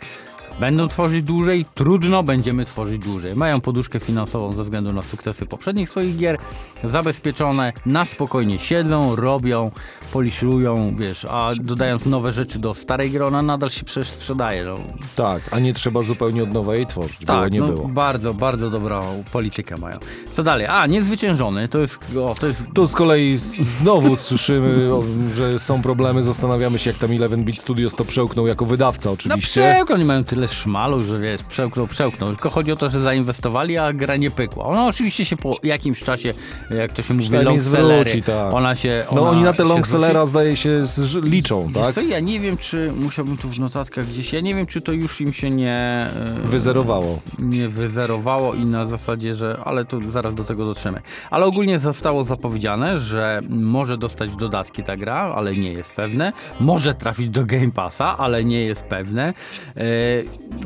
Będą 0.61 0.89
tworzyć 0.89 1.23
dłużej, 1.23 1.67
trudno, 1.75 2.23
będziemy 2.23 2.65
tworzyć 2.65 3.03
dłużej. 3.03 3.35
Mają 3.37 3.61
poduszkę 3.61 4.01
finansową 4.01 4.53
ze 4.53 4.63
względu 4.63 4.93
na 4.93 5.03
sukcesy 5.03 5.47
poprzednich 5.47 5.91
swoich 5.91 6.17
gier, 6.17 6.39
zabezpieczone, 6.85 7.73
na 7.87 8.05
spokojnie 8.05 8.59
siedzą, 8.59 9.17
robią, 9.17 9.71
poliszują, 10.13 10.97
wiesz, 10.99 11.25
a 11.31 11.51
dodając 11.61 12.07
nowe 12.07 12.33
rzeczy 12.33 12.59
do 12.59 12.75
starej 12.75 13.11
gry, 13.11 13.25
ona 13.25 13.43
nadal 13.43 13.71
się 13.71 13.85
przecież 13.85 14.09
sprzedaje. 14.09 14.65
No, 14.65 14.77
Tak, 15.17 15.43
a 15.51 15.59
nie 15.59 15.75
trzeba 15.75 16.03
zupełnie 16.03 16.43
od 16.43 16.53
nowa 16.53 16.75
jej 16.75 16.87
tworzyć, 16.87 17.25
było 17.27 17.39
tak, 17.41 17.53
nie 17.53 17.61
no, 17.61 17.67
było. 17.69 17.89
bardzo, 17.89 18.35
bardzo 18.35 18.71
dobrą 18.71 19.25
politykę 19.33 19.75
mają. 19.81 19.99
Co 20.33 20.43
dalej? 20.43 20.67
A, 20.67 20.87
niezwyciężony, 20.87 21.69
to 21.69 21.79
jest, 21.81 21.99
o, 22.25 22.35
to 22.41 22.47
jest 22.47 22.65
Tu 22.75 22.87
z 22.87 22.95
kolei 22.95 23.37
znowu 23.79 24.17
słyszymy, 24.17 24.95
o, 24.95 25.03
że 25.35 25.59
są 25.59 25.83
problemy, 25.83 26.23
zastanawiamy 26.23 26.79
się 26.79 26.91
jak 26.91 26.99
tam 26.99 27.11
11-bit 27.11 27.61
Studios 27.61 27.95
to 27.95 28.05
przełknął 28.05 28.47
jako 28.47 28.65
wydawca 28.67 29.09
No 29.09 29.13
oczywiście. 29.13 29.51
przełknął, 29.73 29.97
oni 29.97 30.05
mają 30.05 30.25
tyle 30.25 30.46
szmalu, 30.53 31.03
że 31.03 31.21
wiesz, 31.21 31.43
przełknął, 31.43 31.87
przełknął. 31.87 32.29
Tylko 32.29 32.51
chodzi 32.51 32.73
o 32.73 32.77
to, 32.77 32.91
że 32.91 33.01
zainwestowali, 33.01 33.79
a 33.79 33.93
gra 33.93 34.17
nie 34.17 34.31
pykła. 34.31 34.65
Ona 34.65 34.87
oczywiście 34.87 35.25
się 35.25 35.37
po 35.37 35.59
jakimś 35.63 36.03
czasie, 36.03 36.35
jak 36.71 36.93
to 36.93 37.03
się 37.03 37.15
mówi, 37.15 37.29
longsellery, 37.31 38.23
tak. 38.23 38.55
ona 38.55 38.75
się... 38.75 39.05
no 39.15 39.23
ona 39.23 39.31
oni 39.31 39.43
na 39.43 39.53
te 39.53 39.65
longsellera 39.65 40.27
zdaje 40.27 40.57
się 40.57 40.83
liczą, 41.23 41.67
Wiesz 41.67 41.85
tak? 41.85 41.95
co, 41.95 42.01
ja 42.01 42.21
nie 42.21 42.41
wiem, 42.41 42.57
czy 42.57 42.93
musiałbym 42.93 43.37
tu 43.37 43.49
w 43.49 43.59
notatkach 43.59 44.07
gdzieś, 44.07 44.33
ja 44.33 44.41
nie 44.41 44.55
wiem, 44.55 44.67
czy 44.67 44.81
to 44.81 44.93
już 44.93 45.21
im 45.21 45.33
się 45.33 45.51
nie... 45.51 45.77
e, 45.77 46.41
Wyzerowało. 46.45 47.19
nie 47.39 47.69
wyzerowało 47.69 48.55
i 48.55 48.65
na 48.65 48.87
zasadzie, 48.87 49.35
że. 49.35 49.61
Ale 49.65 49.85
tu 49.85 50.11
zaraz 50.11 50.35
do 50.35 50.45
tego 50.45 50.65
dotrzemy. 50.67 51.01
Ale 51.31 51.47
ogólnie 51.47 51.79
zostało 51.79 52.25
zapowiedziane, 52.25 52.99
że 52.99 53.41
może 53.49 53.99
dostać 53.99 54.37
dodatki 54.37 54.83
ta 54.83 54.97
gra, 54.97 55.15
ale 55.37 55.57
nie 55.57 55.73
jest 55.73 55.93
pewne. 55.93 56.33
Może 56.61 56.95
trafić 56.95 57.29
do 57.29 57.45
Game 57.47 57.71
Passa, 57.71 58.19
ale 58.19 58.45
nie 58.45 58.61
jest 58.61 58.83
pewne. 58.83 59.35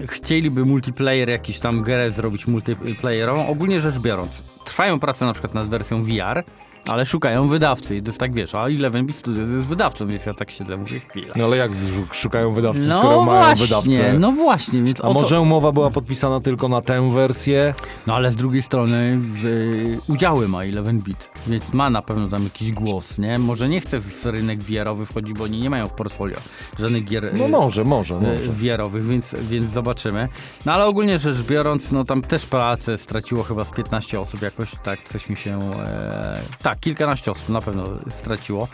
Chcieliby 0.08 0.64
multiplayer, 0.64 1.28
jakiś 1.28 1.58
tam 1.58 1.82
grę 1.82 2.10
zrobić 2.10 2.46
multiplayerową. 2.46 3.48
Ogólnie 3.48 3.80
rzecz 3.80 3.98
biorąc, 3.98 4.42
trwają 4.64 5.00
prace 5.00 5.26
na 5.26 5.32
przykład 5.32 5.54
nad 5.54 5.68
wersją 5.68 6.02
VR. 6.02 6.44
Ale 6.86 7.06
szukają 7.06 7.48
wydawcy 7.48 7.96
i 7.96 8.02
to 8.02 8.08
jest 8.08 8.18
tak, 8.18 8.34
wiesz, 8.34 8.54
a 8.54 8.66
Eleven 8.66 9.06
Beat 9.06 9.18
Studios 9.18 9.48
jest 9.50 9.66
wydawcą, 9.66 10.06
więc 10.06 10.26
ja 10.26 10.34
tak 10.34 10.50
siedzę, 10.50 10.76
mówię, 10.76 11.00
chwila. 11.00 11.34
No 11.36 11.44
ale 11.44 11.56
jak 11.56 11.70
sz- 11.72 12.14
szukają 12.14 12.52
wydawcy, 12.52 12.82
No 12.88 12.94
skoro 12.98 13.22
mają 13.24 13.38
właśnie, 13.56 13.66
wydawcę? 13.66 14.18
no 14.18 14.32
właśnie, 14.32 14.82
więc 14.82 15.00
A 15.00 15.02
to- 15.08 15.12
może 15.12 15.40
umowa 15.40 15.72
była 15.72 15.90
podpisana 15.90 16.40
tylko 16.40 16.68
na 16.68 16.82
tę 16.82 17.10
wersję? 17.10 17.74
No 18.06 18.14
ale 18.14 18.30
z 18.30 18.36
drugiej 18.36 18.62
strony 18.62 19.18
w, 19.20 19.44
udziały 20.08 20.48
ma 20.48 20.62
Eleven 20.64 21.00
Bit, 21.00 21.30
więc 21.46 21.72
ma 21.72 21.90
na 21.90 22.02
pewno 22.02 22.28
tam 22.28 22.44
jakiś 22.44 22.72
głos, 22.72 23.18
nie? 23.18 23.38
Może 23.38 23.68
nie 23.68 23.80
chce 23.80 24.00
w 24.00 24.26
rynek 24.26 24.62
VR-owy 24.62 25.06
wchodzić, 25.06 25.38
bo 25.38 25.44
oni 25.44 25.58
nie 25.58 25.70
mają 25.70 25.86
w 25.86 25.92
portfolio 25.92 26.36
żadnych 26.78 27.04
gier 27.04 27.30
No 27.38 27.44
y, 27.44 27.48
może, 27.48 27.84
może, 27.84 28.14
y, 28.14 28.20
może. 28.20 28.40
VR-owych, 28.52 29.06
więc, 29.06 29.34
więc 29.42 29.64
zobaczymy. 29.64 30.28
No 30.66 30.72
ale 30.72 30.86
ogólnie 30.86 31.18
rzecz 31.18 31.36
biorąc, 31.42 31.92
no 31.92 32.04
tam 32.04 32.22
też 32.22 32.46
pracę 32.46 32.98
straciło 32.98 33.42
chyba 33.42 33.64
z 33.64 33.70
15 33.70 34.20
osób 34.20 34.42
jakoś, 34.42 34.70
tak, 34.82 35.04
coś 35.04 35.28
mi 35.28 35.36
się... 35.36 35.58
E, 35.86 36.40
tak, 36.62 36.69
kilkanaście 36.74 37.30
osób 37.30 37.48
na 37.48 37.60
pewno 37.60 37.84
straciło. 38.10 38.68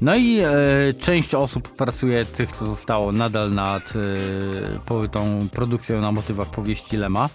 No 0.00 0.16
i 0.16 0.38
e, 0.38 0.52
część 1.00 1.34
osób 1.34 1.68
pracuje, 1.68 2.24
tych 2.24 2.52
co 2.52 2.66
zostało 2.66 3.12
nadal 3.12 3.52
nad 3.52 3.92
e, 3.96 5.08
tą 5.08 5.48
produkcją 5.52 6.00
na 6.00 6.12
motywach 6.12 6.48
powieści 6.48 6.96
Lema 6.96 7.28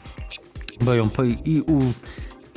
bo 0.82 0.94
ją 0.94 1.04
i, 1.46 1.62
u, 1.62 1.80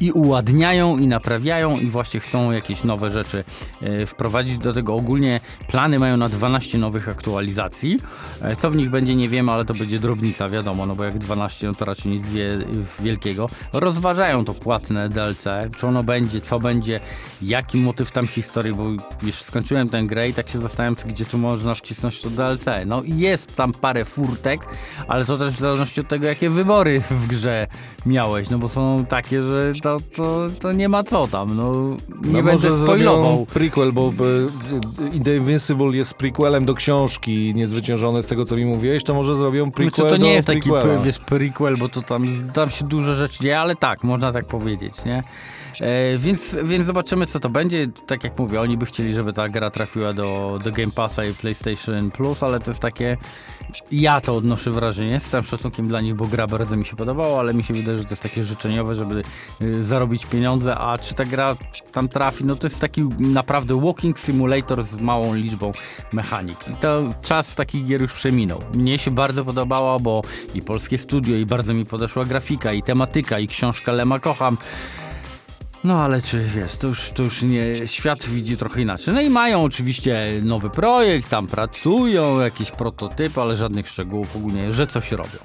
i 0.01 0.13
uładniają, 0.13 0.99
i 0.99 1.07
naprawiają, 1.07 1.79
i 1.79 1.87
właśnie 1.87 2.21
chcą 2.21 2.53
jakieś 2.53 2.85
nowe 2.85 3.11
rzeczy 3.11 3.45
e, 3.81 4.07
wprowadzić. 4.07 4.59
Do 4.59 4.73
tego 4.73 4.95
ogólnie 4.95 5.41
plany 5.69 5.99
mają 5.99 6.17
na 6.17 6.29
12 6.29 6.79
nowych 6.79 7.09
aktualizacji. 7.09 7.97
E, 8.43 8.57
co 8.57 8.71
w 8.71 8.77
nich 8.77 8.91
będzie, 8.91 9.15
nie 9.15 9.29
wiemy, 9.29 9.53
ale 9.53 9.65
to 9.65 9.75
będzie 9.75 9.99
drobnica, 9.99 10.49
wiadomo, 10.49 10.87
no 10.87 10.97
bo 10.97 11.05
jak 11.05 11.19
12, 11.19 11.67
no 11.67 11.75
to 11.75 11.85
raczej 11.85 12.13
nic 12.13 12.29
wie, 12.29 12.49
wielkiego. 13.01 13.49
Rozważają 13.73 14.45
to 14.45 14.55
płatne 14.55 15.09
DLC, 15.09 15.45
czy 15.77 15.87
ono 15.87 16.03
będzie, 16.03 16.41
co 16.41 16.61
będzie, 16.61 17.01
jaki 17.43 17.79
motyw 17.79 18.11
tam 18.11 18.27
historii, 18.27 18.75
bo 18.75 18.85
wiesz, 19.23 19.43
skończyłem 19.43 19.89
tę 19.89 20.03
grę 20.03 20.29
i 20.29 20.35
tak 20.35 20.49
się 20.49 20.59
zastanawiam, 20.59 20.97
gdzie 21.07 21.25
tu 21.25 21.39
można 21.39 21.75
wcisnąć 21.75 22.21
to 22.21 22.31
DLC. 22.31 22.65
No 22.87 23.03
i 23.03 23.19
jest 23.19 23.57
tam 23.57 23.73
parę 23.73 24.05
furtek, 24.05 24.61
ale 25.09 25.25
to 25.25 25.39
też 25.39 25.53
w 25.53 25.59
zależności 25.59 26.01
od 26.01 26.09
tego, 26.09 26.27
jakie 26.27 26.51
wybory 26.51 27.01
w 27.01 27.27
grze 27.27 27.67
miałeś, 28.07 28.51
no 28.51 28.59
bo 28.59 28.69
są 28.69 29.05
takie, 29.09 29.43
że 29.43 29.73
to, 29.89 29.97
to, 30.17 30.47
to 30.61 30.73
nie 30.73 30.89
ma 30.89 31.03
co 31.03 31.27
tam, 31.27 31.57
no 31.57 31.73
nie 32.25 32.33
no 32.33 32.43
będę 32.43 32.73
spoilował. 32.85 33.47
prequel, 33.47 33.93
bo 33.93 34.13
The 35.25 35.37
Invincible 35.37 35.97
jest 35.97 36.15
prequelem 36.15 36.65
do 36.65 36.75
książki 36.75 37.53
niezwyciężone 37.55 38.23
z 38.23 38.27
tego, 38.27 38.45
co 38.45 38.57
mi 38.57 38.65
mówiłeś, 38.65 39.05
to 39.05 39.15
może 39.15 39.35
zrobią 39.35 39.71
prequel 39.71 39.95
Znaczy, 39.95 40.11
to 40.11 40.17
nie 40.17 40.33
jest 40.33 40.47
taki, 40.47 40.71
prequela. 40.71 41.01
wiesz, 41.01 41.19
prequel, 41.19 41.77
bo 41.77 41.89
to 41.89 42.03
tam, 42.03 42.29
tam 42.55 42.71
się 42.71 42.85
dużo 42.85 43.15
rzeczy 43.15 43.43
dzieje, 43.43 43.61
ale 43.61 43.77
tak, 43.77 44.05
można 44.05 44.33
tak 44.33 44.45
powiedzieć, 44.47 45.05
nie? 45.05 45.23
E, 45.81 46.19
więc, 46.19 46.57
więc 46.65 46.87
zobaczymy, 46.87 47.27
co 47.27 47.41
to 47.41 47.49
będzie. 47.49 47.87
Tak 48.07 48.25
jak 48.25 48.39
mówię, 48.39 48.61
oni 48.61 48.79
by 48.79 48.87
chcieli, 48.87 49.15
żeby 49.15 49.33
ta 49.33 49.49
gra 49.49 49.71
trafiła 49.71 50.13
do, 50.13 50.59
do 50.65 50.71
Game 50.71 50.93
Passa 50.95 51.25
i 51.25 51.35
PlayStation 51.35 52.11
Plus, 52.11 52.43
ale 52.43 52.61
to 52.61 52.71
jest 52.71 52.81
takie. 52.81 53.17
Ja 53.93 54.21
to 54.21 54.37
odnoszę 54.37 54.71
wrażenie, 54.71 55.21
z 55.21 55.25
całym 55.25 55.45
szacunkiem 55.45 55.89
dla 55.89 56.01
nich, 56.01 56.15
bo 56.15 56.27
gra 56.27 56.47
bardzo 56.47 56.77
mi 56.77 56.85
się 56.85 56.97
podobała, 56.97 57.41
ale 57.41 57.55
mi 57.55 57.63
się 57.63 57.75
wydaje, 57.75 57.99
że 57.99 58.05
to 58.05 58.11
jest 58.11 58.23
takie 58.23 58.45
życzeniowe, 58.45 58.95
żeby 58.95 59.23
y, 59.63 59.83
zarobić 59.83 60.27
pieniądze, 60.27 60.79
a 60.79 60.99
czy 60.99 61.15
ta 61.15 61.25
gra 61.25 61.57
tam 61.93 62.09
trafi, 62.09 62.45
no 62.45 62.57
to 62.57 62.67
jest 62.67 62.81
taki 62.81 63.03
naprawdę 63.19 63.81
walking 63.81 64.19
simulator 64.19 64.83
z 64.83 65.01
małą 65.01 65.35
liczbą 65.35 65.73
mechanik. 66.13 66.69
I 66.69 66.75
to 66.75 67.15
czas 67.23 67.55
takich 67.55 67.87
gier 67.87 68.01
już 68.01 68.13
przeminął. 68.13 68.63
Mnie 68.75 68.99
się 68.99 69.11
bardzo 69.11 69.45
podobało, 69.45 70.01
bo 70.01 70.23
i 70.55 70.63
polskie 70.63 70.99
studio, 70.99 71.37
i 71.37 71.47
bardzo 71.47 71.75
mi 71.75 71.87
podeszła 71.87 72.25
grafika, 72.25 72.73
i 72.73 72.83
tematyka, 72.83 73.39
i 73.39 73.47
książka 73.47 73.93
Lema 73.93 74.19
kocham. 74.19 74.57
No 75.85 76.01
ale 76.01 76.23
czy 76.23 76.45
wiesz, 76.45 76.77
to 76.77 76.87
już, 76.89 77.11
to 77.11 77.23
już 77.23 77.43
nie, 77.43 77.89
świat 77.89 78.25
widzi 78.27 78.57
trochę 78.57 78.83
inaczej. 78.83 79.15
No 79.15 79.21
i 79.21 79.31
mają 79.31 79.63
oczywiście 79.63 80.25
nowy 80.43 80.71
projekt, 80.71 81.29
tam 81.29 81.47
pracują, 81.47 82.41
jakieś 82.41 82.71
prototypy, 82.71 83.41
ale 83.41 83.57
żadnych 83.57 83.89
szczegółów 83.89 84.37
ogólnie, 84.37 84.73
że 84.73 84.87
coś 84.87 85.13
robią. 85.13 85.39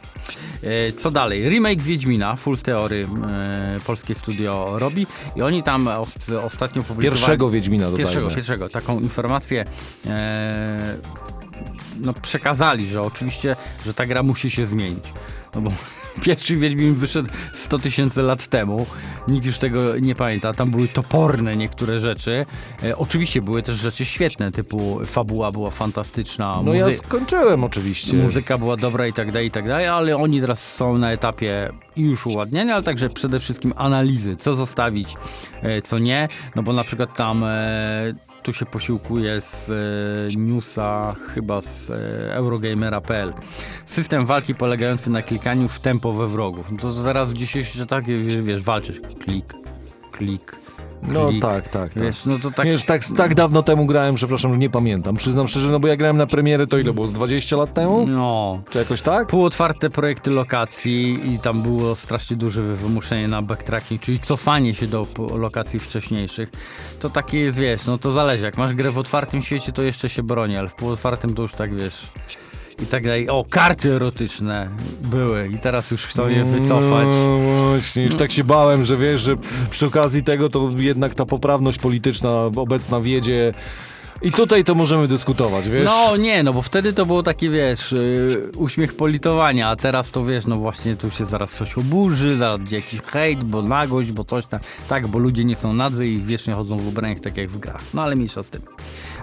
E, 0.63 0.92
Co 0.94 1.12
dalej? 1.12 1.50
Remake 1.50 1.82
Wiedźmina, 1.82 2.36
Full 2.36 2.58
Theory, 2.58 3.06
e, 3.32 3.78
polskie 3.86 4.16
studio 4.16 4.80
robi 4.80 5.08
i 5.36 5.42
oni 5.42 5.63
tam 5.63 5.88
os- 5.88 6.30
ostatnio 6.44 6.84
publikowali... 6.84 7.10
Pierwszego 7.22 7.50
Wiedźmina 7.50 7.86
dodajmy. 7.86 8.04
Pierwszego, 8.06 8.30
pierwszego. 8.30 8.70
Taką 8.70 9.00
informację 9.00 9.66
e, 10.08 10.98
no, 12.02 12.13
przekazali, 12.13 12.88
że 12.88 13.02
oczywiście, 13.02 13.56
że 13.86 13.94
ta 13.94 14.06
gra 14.06 14.24
musi 14.24 14.52
się 14.52 14.66
zmienić. 14.66 15.04
No 15.55 15.62
bo 15.62 15.72
pierwszy 16.25 16.55
Wiedźmin 16.55 16.93
wyszedł 16.95 17.29
100 17.53 17.79
tysięcy 17.79 18.22
lat 18.22 18.48
temu. 18.48 18.86
Nikt 19.27 19.45
już 19.45 19.57
tego 19.57 20.00
nie 20.00 20.15
pamięta. 20.15 20.53
Tam 20.53 20.72
były 20.72 20.88
toporne 20.88 21.55
niektóre 21.55 22.00
rzeczy. 22.00 22.45
E, 22.83 22.98
oczywiście 22.98 23.41
były 23.41 23.63
też 23.63 23.75
rzeczy 23.75 24.05
świetne, 24.05 24.51
typu 24.51 25.00
fabuła 25.05 25.51
była 25.51 25.72
fantastyczna, 25.72 26.62
No 26.63 26.74
ja 26.74 26.91
skończyłem 26.91 27.63
oczywiście. 27.63 28.17
muzyka 28.17 28.57
była 28.57 28.77
dobra 28.77 29.07
i 29.07 29.13
tak 29.13 29.31
dalej, 29.31 29.48
i 29.48 29.51
tak 29.51 29.67
dalej, 29.67 29.88
ale 29.88 30.17
oni 30.17 30.41
teraz 30.41 30.74
są 30.75 30.98
na 30.98 31.12
etapie 31.12 31.69
już 31.98 32.25
uładniania, 32.25 32.74
ale 32.74 32.83
także 32.83 33.10
przede 33.10 33.39
wszystkim 33.39 33.74
analizy, 33.77 34.36
co 34.36 34.53
zostawić, 34.53 35.15
e, 35.62 35.81
co 35.81 36.00
nie, 36.00 36.29
no 36.55 36.63
bo 36.63 36.74
na 36.74 36.83
przykład 36.83 37.15
tam 37.17 37.43
e, 37.43 38.13
tu 38.44 38.54
się 38.54 38.66
posiłkuje 38.66 39.42
z 39.42 39.70
e, 39.70 40.36
newsa 40.36 41.16
chyba 41.34 41.62
z 41.62 41.90
e, 41.90 42.36
Eurogamera.pl. 42.36 43.34
System 43.86 44.26
walki 44.26 44.56
polegający 44.56 45.10
na 45.10 45.22
klikaniu 45.22 45.68
w 45.68 45.80
tempo 45.80 46.14
we 46.14 46.28
wrogów. 46.28 46.72
No 46.72 46.78
to 46.78 46.94
zaraz 46.94 47.30
w 47.30 47.34
dzisiejszych 47.34 47.86
takie, 47.86 48.18
wiesz, 48.18 48.42
wiesz, 48.42 48.62
walczysz. 48.62 49.02
Klik, 49.20 49.54
klik, 50.12 50.62
No 51.07 51.27
klik. 51.27 51.41
tak, 51.41 51.67
tak, 51.67 51.93
tak. 51.93 52.03
Wiesz, 52.03 52.25
no 52.25 52.39
to 52.39 52.51
tak... 52.51 52.67
Już 52.67 52.83
tak, 52.83 53.01
tak 53.17 53.36
dawno 53.36 53.63
temu 53.63 53.86
grałem, 53.86 54.15
przepraszam, 54.15 54.53
że 54.53 54.57
nie 54.60 54.69
pamiętam. 54.69 55.15
Przyznam 55.15 55.48
szczerze, 55.48 55.69
no 55.69 55.79
bo 55.79 55.88
ja 55.88 55.95
grałem 55.95 56.17
na 56.17 56.27
premierę, 56.27 56.67
to 56.67 56.77
ile 56.77 56.93
było? 56.93 57.07
Z 57.07 57.12
20 57.12 57.55
lat 57.57 57.74
temu? 57.74 58.07
No, 58.07 58.62
Czy 58.69 58.77
jakoś 58.79 59.01
tak? 59.01 59.27
półotwarte 59.27 59.89
projekty 59.89 60.31
lokacji 60.31 61.33
i 61.33 61.39
tam 61.39 61.62
było 61.62 61.95
strasznie 61.95 62.38
duże 62.38 62.62
wymuszenie 62.62 63.27
na 63.27 63.41
backtracking, 63.41 64.01
czyli 64.01 64.19
cofanie 64.19 64.74
się 64.74 64.88
do 64.88 65.05
lokacji 65.36 65.79
wcześniejszych. 65.79 66.50
To 67.00 67.10
takie 67.10 67.39
jest, 67.39 67.60
wiesz, 67.60 67.86
no 67.86 67.98
to 67.98 68.12
zależy. 68.12 68.45
Jak 68.45 68.57
masz 68.57 68.74
grę 68.74 68.91
w 68.91 68.98
otwartym 68.98 69.41
świecie, 69.41 69.72
to 69.72 69.81
jeszcze 69.81 70.10
się 70.10 70.24
broni, 70.24 70.57
ale 70.57 70.69
w 70.69 70.75
półotwartym 70.75 71.33
to 71.36 71.41
już 71.41 71.53
tak, 71.53 71.75
wiesz... 71.75 72.07
I 72.82 72.86
tak 72.86 73.03
dalej. 73.03 73.30
O, 73.30 73.46
karty 73.50 73.92
erotyczne 73.92 74.70
były 75.03 75.50
i 75.56 75.60
teraz 75.60 75.92
już 75.92 76.06
chcą 76.06 76.27
je 76.27 76.44
wycofać. 76.46 77.08
No 77.08 77.38
właśnie, 77.38 78.03
już 78.03 78.15
tak 78.15 78.32
się 78.32 78.44
bałem, 78.44 78.84
że 78.84 78.98
wiesz, 78.98 79.22
że 79.22 79.36
przy 79.70 79.86
okazji 79.86 80.24
tego 80.24 80.50
to 80.50 80.72
jednak 80.77 81.15
ta 81.15 81.25
poprawność 81.25 81.80
polityczna 81.80 82.32
obecna 82.56 83.01
wiedzie. 83.01 83.53
I 84.24 84.32
tutaj 84.32 84.63
to 84.63 84.75
możemy 84.75 85.08
dyskutować, 85.08 85.70
wiesz? 85.70 85.86
No 85.86 86.18
nie, 86.18 86.44
no 86.44 86.53
bo 86.53 86.62
wtedy 86.62 86.94
to 86.94 87.06
było 87.06 87.24
takie, 87.24 87.50
wiesz, 87.50 87.92
yy, 87.92 88.51
uśmiech 88.58 88.96
politowania, 88.96 89.70
a 89.70 89.75
teraz 89.75 90.12
to 90.12 90.25
wiesz, 90.25 90.46
no 90.46 90.56
właśnie 90.56 90.96
tu 90.96 91.12
się 91.12 91.25
zaraz 91.25 91.51
coś 91.51 91.77
oburzy, 91.77 92.38
zaraz 92.38 92.58
będzie 92.58 92.75
jakiś 92.75 93.01
hejt, 93.01 93.44
bo 93.44 93.62
nagość, 93.62 94.12
bo 94.12 94.24
coś 94.24 94.46
tam. 94.46 94.60
Tak, 94.88 95.08
bo 95.08 95.20
ludzie 95.20 95.46
nie 95.46 95.56
są 95.56 95.74
nadzy 95.74 96.08
i 96.08 96.22
wiecznie 96.22 96.53
chodzą 96.53 96.77
w 96.77 96.88
ubraniach 96.88 97.20
tak 97.20 97.38
jak 97.38 97.50
w 97.50 97.60
grach. 97.60 97.82
No 97.94 98.01
ale 98.01 98.15
mniejsza 98.15 98.44
z 98.44 98.50
tym. 98.50 98.62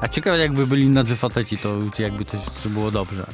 A 0.00 0.08
ciekawe 0.08 0.38
jakby 0.38 0.66
byli 0.66 0.88
nadzy 0.88 1.16
faceci, 1.16 1.58
to 1.58 1.78
jakby 1.98 2.24
to 2.24 2.38
było 2.64 2.90
dobrze. 2.90 3.26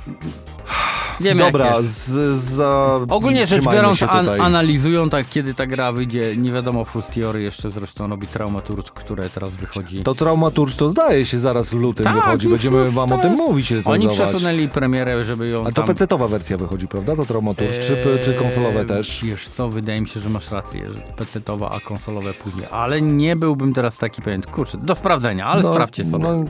Wiemy 1.20 1.40
Dobra, 1.44 1.75
z, 1.80 2.37
za... 2.37 3.00
Ogólnie 3.08 3.46
rzecz 3.46 3.64
biorąc, 3.64 4.02
an, 4.02 4.28
analizują 4.40 5.11
tak, 5.11 5.26
kiedy 5.30 5.54
ta 5.54 5.66
gra 5.66 5.92
wyjdzie. 5.92 6.37
Nie 6.37 6.52
wiadomo, 6.52 6.85
Fust 6.85 7.11
Theory 7.14 7.42
jeszcze 7.42 7.70
zresztą 7.70 8.08
robi 8.08 8.26
Traumaturg, 8.26 8.90
które 8.90 9.30
teraz 9.30 9.50
wychodzi. 9.50 10.02
To 10.02 10.14
Traumaturg 10.14 10.75
to 10.75 10.90
zdaje 10.90 11.26
się 11.26 11.38
zaraz 11.38 11.70
w 11.70 11.75
lutym 11.80 12.04
Tak, 12.04 12.14
wychodzi. 12.14 12.49
Będziemy 12.49 12.78
już 12.78 12.90
wam 12.90 13.12
o 13.12 13.18
tym 13.18 13.32
mówić, 13.32 13.73
Oni 13.73 13.78
recenzować. 13.82 14.14
przesunęli 14.18 14.68
premierę, 14.68 15.23
żeby 15.23 15.49
ją 15.49 15.62
A 15.66 15.73
to 15.73 15.82
tam... 15.82 15.85
PC-towa 15.87 16.28
wersja 16.28 16.56
wychodzi, 16.56 16.88
prawda? 16.88 17.16
To 17.16 17.25
Traumaturg, 17.26 17.70
czy, 17.80 18.18
czy 18.25 18.35
konsolowe 18.35 18.80
Eee, 18.80 18.87
też? 18.87 19.20
Wiesz 19.25 19.49
co, 19.49 19.68
wydaje 19.68 20.00
mi 20.00 20.08
się, 20.08 20.20
że 20.20 20.30
masz 20.30 20.50
rację, 20.50 20.90
że 20.90 20.99
PC-towa, 21.16 21.68
a 21.73 21.80
konsolowe 21.80 22.32
później. 22.35 22.66
Ale 22.70 23.02
nie 23.02 23.37
byłbym 23.37 23.75
teraz 23.75 23.96
taki 23.99 24.23
pewien. 24.23 24.42
Kurczę, 24.42 24.78
do 24.78 24.94
sprawdzenia, 24.94 25.46
ale 25.46 25.62
sprawdźcie 25.62 26.04
sobie. 26.04 26.25
No, 26.25 26.44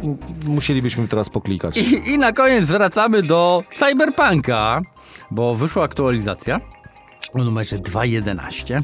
musielibyśmy 0.46 1.08
teraz 1.08 1.30
poklikać. 1.30 1.76
I, 1.76 2.10
I 2.10 2.18
na 2.18 2.32
koniec 2.32 2.64
wracamy 2.64 3.22
do 3.22 3.62
Cyberpunka, 3.74 4.55
bo 5.30 5.54
wyszła 5.54 5.84
aktualizacja 5.84 6.60
o 7.34 7.44
numerze 7.44 7.78
2.11 7.78 8.82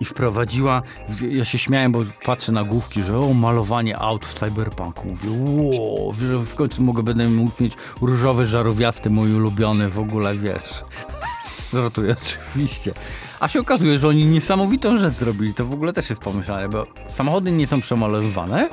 i 0.00 0.04
wprowadziła, 0.04 0.82
ja 1.30 1.44
się 1.44 1.58
śmiałem, 1.58 1.92
bo 1.92 2.04
patrzę 2.24 2.52
na 2.52 2.64
główki, 2.64 3.02
że 3.02 3.18
o, 3.18 3.34
malowanie 3.34 3.98
aut 3.98 4.24
w 4.24 4.34
Cyberpunku. 4.34 5.08
Mówię, 5.08 5.28
wow, 5.30 6.12
w 6.46 6.54
końcu 6.54 6.82
mogę, 6.82 7.02
będę 7.02 7.28
mógł 7.28 7.62
mieć 7.62 7.72
różowy, 8.00 8.44
żarówiasty, 8.44 9.10
mój 9.10 9.34
ulubiony 9.34 9.90
w 9.90 9.98
ogóle, 9.98 10.34
wiesz. 10.34 10.84
Żartuję 11.72 12.16
oczywiście. 12.22 12.94
A 13.40 13.48
się 13.48 13.60
okazuje, 13.60 13.98
że 13.98 14.08
oni 14.08 14.24
niesamowitą 14.24 14.96
rzecz 14.96 15.14
zrobili. 15.14 15.54
To 15.54 15.64
w 15.66 15.72
ogóle 15.72 15.92
też 15.92 16.10
jest 16.10 16.22
pomyślane, 16.22 16.68
bo 16.68 16.86
samochody 17.08 17.52
nie 17.52 17.66
są 17.66 17.80
przemalowywane, 17.80 18.68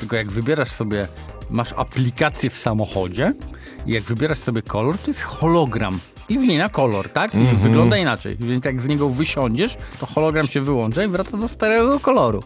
tylko 0.00 0.16
jak 0.16 0.30
wybierasz 0.30 0.70
sobie, 0.70 1.08
masz 1.50 1.72
aplikację 1.72 2.50
w 2.50 2.58
samochodzie 2.58 3.32
i 3.86 3.92
jak 3.92 4.02
wybierasz 4.02 4.38
sobie 4.38 4.62
kolor, 4.62 4.98
to 4.98 5.10
jest 5.10 5.22
hologram. 5.22 5.98
I 6.28 6.38
zmienia 6.38 6.68
kolor, 6.68 7.08
tak? 7.08 7.34
I 7.34 7.56
wygląda 7.56 7.96
inaczej. 7.96 8.36
Więc 8.40 8.64
jak 8.64 8.82
z 8.82 8.88
niego 8.88 9.08
wysiądziesz, 9.08 9.76
to 10.00 10.06
hologram 10.06 10.48
się 10.48 10.60
wyłącza 10.60 11.04
i 11.04 11.08
wraca 11.08 11.36
do 11.36 11.48
starego 11.48 12.00
koloru. 12.00 12.42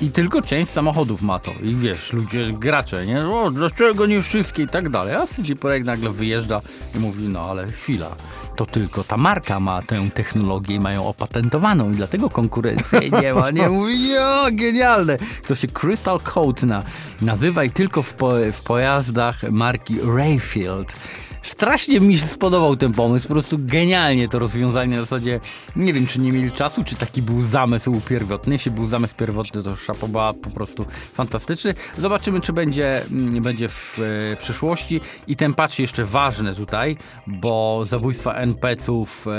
I 0.00 0.10
tylko 0.10 0.42
część 0.42 0.70
samochodów 0.70 1.22
ma 1.22 1.38
to. 1.38 1.52
I 1.62 1.74
wiesz, 1.74 2.12
ludzie, 2.12 2.52
gracze, 2.52 3.06
nie? 3.06 3.26
O, 3.26 3.50
dlaczego 3.50 4.06
nie 4.06 4.22
wszystkie 4.22 4.62
i 4.62 4.68
tak 4.68 4.88
dalej. 4.88 5.14
A 5.14 5.26
CD 5.26 5.56
Projekt 5.56 5.86
nagle 5.86 6.10
wyjeżdża 6.10 6.60
i 6.96 6.98
mówi, 6.98 7.28
no 7.28 7.40
ale 7.40 7.66
chwila. 7.66 8.16
To 8.58 8.66
tylko 8.66 9.04
ta 9.04 9.16
marka 9.16 9.60
ma 9.60 9.82
tę 9.82 10.10
technologię 10.14 10.74
i 10.74 10.80
mają 10.80 11.06
opatentowaną 11.06 11.90
i 11.90 11.94
dlatego 11.94 12.30
konkurencji 12.30 13.12
nie 13.22 13.34
ma. 13.34 13.50
Nie 13.50 13.68
mówi, 13.68 14.08
jo, 14.12 14.46
genialne. 14.52 15.16
To 15.48 15.54
się 15.54 15.68
Crystal 15.68 16.20
Code 16.20 16.66
na, 16.66 16.82
nazywa 17.22 17.64
i 17.64 17.70
tylko 17.70 18.02
w, 18.02 18.14
po, 18.14 18.32
w 18.52 18.62
pojazdach 18.62 19.42
marki 19.50 19.96
Rayfield. 20.16 20.96
Strasznie 21.42 22.00
mi 22.00 22.18
się 22.18 22.26
spodobał 22.26 22.76
ten 22.76 22.92
pomysł, 22.92 23.28
po 23.28 23.34
prostu 23.34 23.56
genialnie 23.60 24.28
to 24.28 24.38
rozwiązanie 24.38 24.96
na 24.96 25.00
zasadzie, 25.00 25.40
nie 25.76 25.92
wiem 25.92 26.06
czy 26.06 26.20
nie 26.20 26.32
mieli 26.32 26.52
czasu, 26.52 26.84
czy 26.84 26.96
taki 26.96 27.22
był 27.22 27.42
zamysł 27.42 28.00
pierwotny, 28.08 28.54
jeśli 28.54 28.70
był 28.70 28.88
zamysł 28.88 29.14
pierwotny 29.14 29.62
to 29.62 29.76
szapoba 29.76 30.32
po 30.32 30.50
prostu 30.50 30.86
fantastyczny. 31.14 31.74
Zobaczymy 31.98 32.40
czy 32.40 32.52
będzie, 32.52 33.04
będzie 33.40 33.68
w 33.68 33.98
e, 34.32 34.36
przyszłości 34.36 35.00
i 35.26 35.36
ten 35.36 35.54
patch 35.54 35.78
jeszcze 35.78 36.04
ważny 36.04 36.54
tutaj, 36.54 36.96
bo 37.26 37.80
zabójstwa 37.84 38.34
NPC-ów, 38.34 39.26
e, 39.26 39.30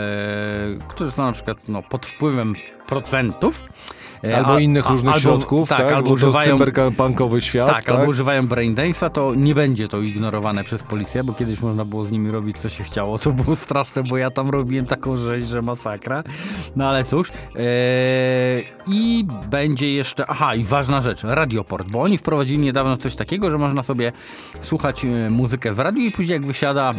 którzy 0.87 1.11
są 1.11 1.25
na 1.25 1.31
przykład 1.31 1.57
no, 1.67 1.83
pod 1.83 2.05
wpływem 2.05 2.55
procentów, 2.89 3.63
e, 4.23 4.37
Albo 4.37 4.53
a- 4.53 4.59
innych 4.59 4.89
różnych 4.89 5.13
albo- 5.13 5.21
środków, 5.21 5.69
tak? 5.69 5.77
tak, 5.77 5.91
albo 5.93 6.11
używają 6.11 6.57
cyberpunkowy 6.59 7.41
świat, 7.41 7.67
tak, 7.67 7.83
tak? 7.85 7.95
albo 7.95 8.09
używają 8.09 8.47
braindance'a, 8.47 9.09
to 9.09 9.35
nie 9.35 9.55
będzie 9.55 9.87
to 9.87 9.99
ignorowane 10.01 10.63
przez 10.63 10.83
policję, 10.83 11.23
bo 11.23 11.33
kiedyś 11.33 11.61
można 11.61 11.85
było 11.85 12.03
z 12.03 12.11
nimi 12.11 12.31
robić 12.31 12.57
co 12.57 12.69
się 12.69 12.83
chciało. 12.83 13.19
To 13.19 13.31
było 13.31 13.55
straszne, 13.55 14.03
bo 14.03 14.17
ja 14.17 14.31
tam 14.31 14.49
robiłem 14.49 14.85
taką 14.85 15.15
rzeź, 15.17 15.47
że 15.47 15.61
masakra. 15.61 16.23
No 16.75 16.89
ale 16.89 17.03
cóż. 17.03 17.29
Eee, 17.55 18.65
I 18.87 19.25
będzie 19.49 19.93
jeszcze, 19.93 20.25
aha, 20.27 20.55
i 20.55 20.63
ważna 20.63 21.01
rzecz, 21.01 21.23
radioport, 21.23 21.87
bo 21.89 22.01
oni 22.01 22.17
wprowadzili 22.17 22.59
niedawno 22.59 22.97
coś 22.97 23.15
takiego, 23.15 23.51
że 23.51 23.57
można 23.57 23.83
sobie 23.83 24.11
słuchać 24.61 25.05
e, 25.05 25.29
muzykę 25.29 25.73
w 25.73 25.79
radiu 25.79 26.01
i 26.01 26.11
później 26.11 26.33
jak 26.33 26.45
wysiada 26.45 26.93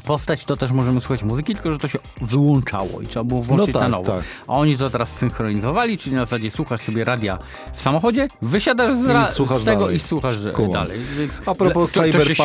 postać, 0.00 0.44
to 0.44 0.56
też 0.56 0.72
możemy 0.72 1.00
słuchać 1.00 1.22
muzyki, 1.22 1.54
tylko 1.54 1.72
że 1.72 1.78
to 1.78 1.88
się 1.88 1.98
wyłączało 2.20 3.00
i 3.00 3.06
trzeba 3.06 3.24
było 3.24 3.42
włączyć 3.42 3.74
No 3.74 3.80
tak, 3.80 3.82
na 3.90 3.96
nowo. 3.98 4.12
tak. 4.16 4.24
A 4.48 4.52
oni 4.52 4.78
to 4.78 4.90
teraz 4.90 5.16
synchronizowali, 5.16 5.98
czyli 5.98 6.16
na 6.16 6.22
zasadzie 6.22 6.50
słuchasz 6.50 6.80
sobie 6.80 7.04
radia 7.04 7.38
w 7.74 7.82
samochodzie, 7.82 8.28
wysiadasz 8.42 8.96
z, 8.96 9.06
ra- 9.06 9.26
z 9.26 9.64
tego 9.64 9.80
dalej. 9.80 9.96
i 9.96 10.00
słuchasz 10.00 10.44
e, 10.44 10.50
Kumam. 10.50 10.72
dalej. 10.72 10.98
Więc 11.18 11.32
A 11.46 11.54
propos 11.54 11.92
to, 11.92 12.02
to 12.12 12.34
się 12.34 12.44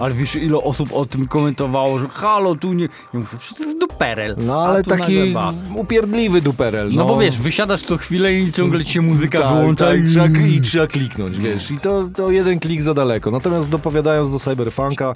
ale 0.00 0.14
wiesz 0.14 0.34
ile 0.36 0.56
osób 0.58 0.92
o 0.92 1.06
tym 1.06 1.28
komentowało, 1.28 1.98
że 1.98 2.08
halo, 2.08 2.54
tu 2.54 2.72
nie... 2.72 2.84
Ja 2.84 3.20
mówię, 3.20 3.28
to 3.58 3.64
jest 3.64 3.78
duperel. 3.78 4.36
No 4.38 4.64
ale 4.64 4.84
taki 4.84 5.34
upierdliwy 5.74 6.40
duperel. 6.40 6.90
No, 6.92 7.04
bo 7.04 7.16
wiesz, 7.18 7.38
wysiadasz 7.38 7.82
co 7.82 7.96
chwilę 7.96 8.34
i 8.34 8.52
ciągle 8.52 8.84
ci 8.84 8.92
się 8.92 9.00
muzyka 9.00 9.38
tak, 9.38 9.48
wyłącza 9.48 9.86
tak, 9.86 10.00
i... 10.00 10.04
trzeba, 10.04 10.26
i 10.26 10.60
trzeba 10.60 10.86
kliknąć, 10.86 11.38
wiesz, 11.38 11.70
i 11.70 11.78
to, 11.78 12.08
to 12.16 12.30
jeden 12.30 12.60
klik 12.60 12.82
za 12.82 12.94
daleko. 12.94 13.30
Natomiast 13.30 13.68
dopowiadając 13.68 14.32
do 14.32 14.38
Cyberpunka, 14.38 15.12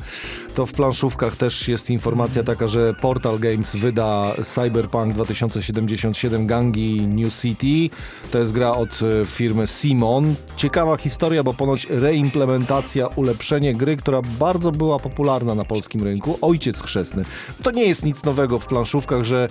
to 0.54 0.66
w 0.66 0.72
planszówkach 0.72 1.36
też 1.36 1.68
jest 1.74 1.90
informacja 1.90 2.42
taka, 2.42 2.68
że 2.68 2.94
Portal 3.00 3.38
Games 3.38 3.76
wyda 3.76 4.32
Cyberpunk 4.42 5.14
2077 5.14 6.46
Gangi 6.46 7.00
New 7.00 7.34
City. 7.34 7.96
To 8.30 8.38
jest 8.38 8.52
gra 8.52 8.72
od 8.72 9.00
e, 9.22 9.24
firmy 9.24 9.66
Simon. 9.66 10.34
Ciekawa 10.56 10.96
historia, 10.96 11.42
bo 11.42 11.54
ponoć 11.54 11.86
reimplementacja, 11.90 13.06
ulepszenie 13.06 13.74
gry, 13.74 13.96
która 13.96 14.22
bardzo 14.22 14.72
była 14.72 14.98
popularna 14.98 15.54
na 15.54 15.64
polskim 15.64 16.02
rynku. 16.02 16.38
Ojciec 16.40 16.82
chrzestny. 16.82 17.24
To 17.62 17.70
nie 17.70 17.84
jest 17.84 18.04
nic 18.04 18.24
nowego 18.24 18.58
w 18.58 18.66
planszówkach, 18.66 19.24
że 19.24 19.48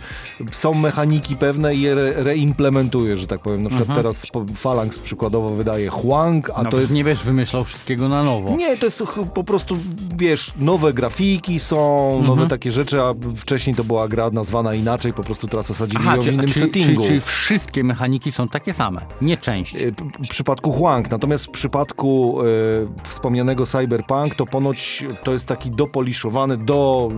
są 0.52 0.74
mechaniki 0.74 1.36
pewne 1.36 1.76
i 1.76 1.82
je 1.82 1.92
re- 1.92 2.24
reimplementuje, 2.24 3.18
że 3.18 3.28
tak 3.28 3.40
powiem. 3.42 3.64
Na 3.64 3.70
przykład 3.70 3.98
teraz 3.98 4.26
po- 4.32 4.46
Phalanx 4.56 5.00
przykładowo 5.00 5.50
wydaje 5.50 5.90
Huang, 5.90 6.50
a 6.56 6.64
No, 6.64 6.70
to 6.72 6.80
jest 6.80 6.94
nie 6.94 7.04
wiesz, 7.04 7.24
wymyślał 7.24 7.64
wszystkiego 7.64 8.10
na 8.10 8.24
nowo. 8.24 8.56
nie, 8.56 8.78
to 8.78 8.86
jest 8.86 9.04
po 9.34 9.44
prostu, 9.44 9.78
wiesz, 10.18 10.52
nowe 10.60 10.94
grafiki 10.94 11.60
są, 11.60 12.13
Mhm. 12.18 12.36
nowe 12.36 12.50
takie 12.50 12.72
rzeczy, 12.72 13.02
a 13.02 13.14
wcześniej 13.38 13.76
to 13.76 13.84
była 13.84 14.08
gra 14.08 14.30
nazwana 14.30 14.74
inaczej, 14.74 15.14
po 15.14 15.24
prostu 15.24 15.48
teraz 15.48 15.72
osadzili 15.72 16.04
Aha, 16.08 16.16
ją 16.16 16.22
w 16.22 16.26
czy, 16.26 16.32
innym 16.32 16.48
czy, 16.48 16.60
settingu. 16.60 17.04
czy 17.08 17.22
wszystkie 17.22 17.84
mechaniki 17.84 18.32
są 18.32 18.48
takie 18.48 18.74
same, 18.74 19.02
nie 19.22 19.38
część. 19.38 19.76
Y, 19.76 19.94
W 20.26 20.28
przypadku 20.30 20.72
Huang, 20.72 21.12
natomiast 21.12 21.46
w 21.46 21.50
przypadku 21.50 22.42
y, 22.42 22.88
wspomnianego 23.04 23.66
Cyberpunk 23.66 24.36
to 24.36 24.46
ponoć 24.46 25.04
to 25.24 25.34
jest 25.34 25.48
taki 25.48 25.72
dopoliszowany, 25.72 26.58
do, 26.58 27.10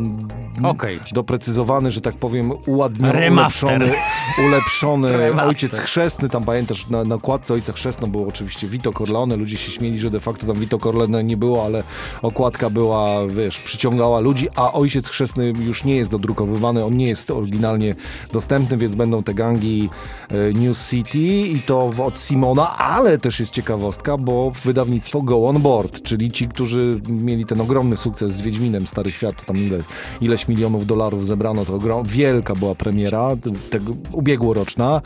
Okej. 0.63 0.99
doprecyzowany, 1.11 1.91
że 1.91 2.01
tak 2.01 2.15
powiem, 2.15 2.51
uładniony, 2.65 3.31
ulepszony, 3.31 3.91
ulepszony 4.47 5.17
Remaster. 5.17 5.47
ojciec 5.49 5.79
chrzestny. 5.79 6.29
Tam 6.29 6.43
pamiętasz, 6.43 6.89
na, 6.89 7.03
na 7.03 7.15
okładce 7.15 7.53
ojca 7.53 7.73
chrzestno 7.73 8.07
było 8.07 8.27
oczywiście 8.27 8.67
Vito 8.67 8.93
Corleone. 8.93 9.35
Ludzie 9.35 9.57
się 9.57 9.71
śmieli, 9.71 9.99
że 9.99 10.09
de 10.11 10.19
facto 10.19 10.47
tam 10.47 10.55
Vito 10.59 10.77
Corleone 10.77 11.23
nie 11.23 11.37
było, 11.37 11.65
ale 11.65 11.83
okładka 12.21 12.69
była, 12.69 13.27
wiesz, 13.27 13.59
przyciągała 13.59 14.19
ludzi, 14.19 14.47
a 14.55 14.73
ojciec 14.73 14.84
chrzestny 15.09 15.53
już 15.59 15.83
nie 15.83 15.95
jest 15.95 16.11
dodrukowywany, 16.11 16.85
on 16.85 16.97
nie 16.97 17.07
jest 17.07 17.31
oryginalnie 17.31 17.95
dostępny, 18.33 18.77
więc 18.77 18.95
będą 18.95 19.23
te 19.23 19.33
gangi 19.33 19.89
e, 20.29 20.35
New 20.51 20.77
City 20.89 21.47
i 21.47 21.59
to 21.59 21.91
od 21.97 22.19
Simona, 22.19 22.77
ale 22.77 23.17
też 23.19 23.39
jest 23.39 23.51
ciekawostka, 23.51 24.17
bo 24.17 24.51
wydawnictwo 24.63 25.21
Go 25.21 25.47
On 25.47 25.61
Board, 25.61 26.01
czyli 26.01 26.31
ci, 26.31 26.47
którzy 26.47 27.01
mieli 27.09 27.45
ten 27.45 27.61
ogromny 27.61 27.97
sukces 27.97 28.31
z 28.31 28.41
Wiedźminem 28.41 28.87
Stary 28.87 29.11
Świat, 29.11 29.45
tam 29.45 29.57
ile, 29.57 29.77
ileś 30.21 30.47
milionów 30.47 30.85
dolarów 30.85 31.27
zebrano, 31.27 31.65
to 31.65 31.75
ogrom, 31.75 32.03
wielka 32.05 32.55
była 32.55 32.75
premiera, 32.75 33.29
tego, 33.69 33.93
ubiegłoroczna, 34.11 35.01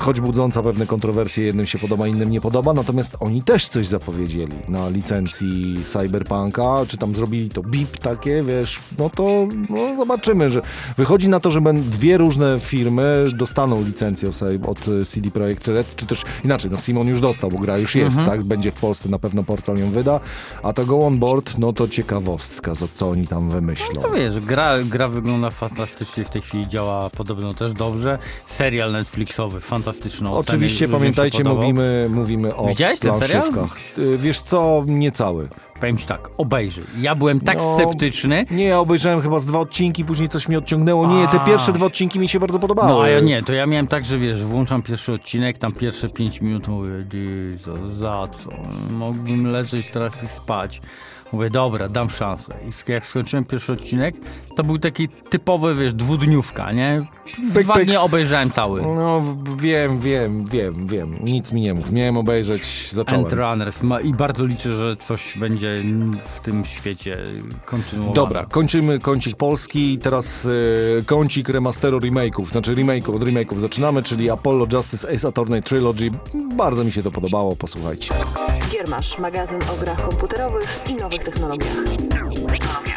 choć 0.00 0.20
budząca 0.20 0.62
pewne 0.62 0.86
kontrowersje, 0.86 1.44
jednym 1.44 1.66
się 1.66 1.78
podoba, 1.78 2.06
innym 2.06 2.30
nie 2.30 2.40
podoba, 2.40 2.72
natomiast 2.72 3.16
oni 3.20 3.42
też 3.42 3.68
coś 3.68 3.86
zapowiedzieli 3.86 4.52
na 4.68 4.88
licencji 4.88 5.76
Cyberpunka, 5.84 6.76
czy 6.88 6.96
tam 6.96 7.16
zrobili 7.16 7.48
to 7.48 7.62
BIP 7.62 7.98
takie, 7.98 8.42
wiesz, 8.42 8.78
no 8.98 9.10
to 9.10 9.26
no 9.70 9.96
zobaczymy, 9.96 10.50
że 10.50 10.62
wychodzi 10.96 11.28
na 11.28 11.40
to, 11.40 11.50
że 11.50 11.60
dwie 11.74 12.18
różne 12.18 12.60
firmy 12.60 13.24
dostaną 13.38 13.84
licencję 13.84 14.28
od- 14.66 14.86
CD 15.08 15.30
Projekt 15.30 15.68
Red, 15.68 15.96
czy 15.96 16.06
też 16.06 16.22
inaczej, 16.44 16.70
no 16.70 16.76
Simon 16.76 17.08
już 17.08 17.20
dostał, 17.20 17.50
bo 17.50 17.58
gra 17.58 17.78
już 17.78 17.94
jest, 17.94 18.16
tak, 18.26 18.42
będzie 18.44 18.70
w 18.70 18.74
Polsce, 18.74 19.08
na 19.08 19.18
pewno 19.18 19.42
portal 19.42 19.76
ją 19.78 19.90
wyda, 19.90 20.20
a 20.62 20.72
to 20.72 20.86
Go 20.86 20.98
On 20.98 21.18
Board, 21.18 21.58
no 21.58 21.72
to 21.72 21.88
ciekawostka, 21.88 22.74
za 22.74 22.86
co 22.94 23.08
oni 23.08 23.26
tam 23.26 23.50
wymyślą. 23.50 24.02
No 24.02 24.10
wiesz, 24.10 24.40
gra, 24.40 24.74
gra 24.84 25.08
wygląda 25.08 25.50
fantastycznie, 25.50 26.24
w 26.24 26.30
tej 26.30 26.42
chwili 26.42 26.68
działa 26.68 27.10
podobno 27.10 27.54
też 27.54 27.72
dobrze. 27.72 28.18
Serial 28.46 28.92
Netflixowy, 28.92 29.60
fantastyczny. 29.60 29.85
Oceny, 29.90 30.30
Oczywiście 30.30 30.88
pamiętajcie, 30.88 31.44
mówimy, 31.44 32.08
mówimy 32.12 32.56
o 32.56 32.66
Widziałeś 32.68 33.00
ten 33.00 33.18
serial? 33.18 33.52
planszówkach. 33.52 33.78
Y, 33.98 34.18
Wiesz 34.18 34.40
co, 34.42 34.84
nie 34.86 35.12
cały. 35.12 35.48
Powiem 35.80 35.98
ci 35.98 36.06
tak, 36.06 36.30
obejrzyj. 36.38 36.84
Ja 37.00 37.14
byłem 37.14 37.40
tak 37.40 37.58
No, 37.58 37.74
sceptyczny, 37.74 38.46
Nie, 38.50 38.64
ja 38.64 38.78
obejrzałem 38.80 39.22
chyba 39.22 39.38
z 39.38 39.46
dwa 39.46 39.58
odcinki, 39.58 40.04
później 40.04 40.28
coś 40.28 40.48
mnie 40.48 40.58
odciągnęło. 40.58 41.06
Nie, 41.06 41.28
te 41.28 41.40
pierwsze 41.40 41.72
dwa 41.72 41.86
odcinki 41.86 42.18
mi 42.18 42.28
się 42.28 42.40
bardzo 42.40 42.58
podobały. 42.58 42.88
No 42.88 43.02
a 43.02 43.08
ja 43.08 43.20
nie, 43.20 43.42
to 43.42 43.52
ja 43.52 43.66
miałem 43.66 43.86
tak, 43.88 44.04
że 44.04 44.18
wiesz, 44.18 44.42
włączam 44.44 44.82
pierwszy 44.82 45.12
odcinek, 45.12 45.58
tam 45.58 45.72
pierwsze 45.72 46.08
5 46.08 46.40
minut 46.40 46.68
mówię, 46.68 46.90
za 47.88 48.26
co? 48.32 48.50
Mógłbym 48.90 49.46
leżeć 49.46 49.86
teraz 49.92 50.24
i 50.24 50.28
spać. 50.28 50.80
Mówię, 51.32 51.50
dobra, 51.50 51.88
dam 51.88 52.10
szansę. 52.10 52.54
I 52.88 52.92
jak 52.92 53.06
skończyłem 53.06 53.44
pierwszy 53.44 53.72
odcinek, 53.72 54.14
to 54.56 54.64
był 54.64 54.78
taki 54.78 55.08
typowy, 55.08 55.74
wiesz, 55.74 55.94
dwudniówka, 55.94 56.72
nie? 56.72 57.00
W 57.50 57.54
Pyk, 57.54 57.64
dwa 57.64 57.74
pyk. 57.74 57.84
dni 57.86 57.96
obejrzałem 57.96 58.50
cały. 58.50 58.82
No 58.82 59.22
wiem, 59.56 60.00
wiem, 60.00 60.44
wiem, 60.46 60.86
wiem. 60.86 61.16
Nic 61.24 61.52
mi 61.52 61.60
nie 61.60 61.74
mów. 61.74 61.92
Miałem 61.92 62.16
obejrzeć, 62.16 62.88
zacząłem. 62.92 63.24
Endrunners 63.24 63.82
Ma- 63.82 64.00
i 64.00 64.12
bardzo 64.14 64.44
liczę, 64.44 64.76
że 64.76 64.96
coś 64.96 65.38
będzie 65.38 65.82
w 66.34 66.40
tym 66.40 66.64
świecie 66.64 67.16
kontynuowane. 67.64 68.14
Dobra, 68.14 68.46
kończymy 68.50 68.98
kącik 68.98 69.36
polski. 69.36 69.98
Teraz 69.98 70.44
y, 70.44 71.02
kącik 71.06 71.48
remasteru 71.48 71.98
remake'ów, 71.98 72.50
znaczy 72.50 72.74
remake'ów, 72.74 73.14
od 73.16 73.22
remake'ów 73.22 73.58
zaczynamy, 73.58 74.02
czyli 74.02 74.30
Apollo 74.30 74.66
Justice 74.72 75.14
Ace 75.14 75.28
Attorney 75.28 75.62
Trilogy. 75.62 76.10
Bardzo 76.56 76.84
mi 76.84 76.92
się 76.92 77.02
to 77.02 77.10
podobało, 77.10 77.56
posłuchajcie. 77.56 78.14
Giermasz, 78.72 79.18
magazyn 79.18 79.60
o 79.74 79.80
grach 79.80 80.08
komputerowych 80.08 80.80
i 80.90 80.94
nowych 80.94 81.15
technologiach. 81.24 82.95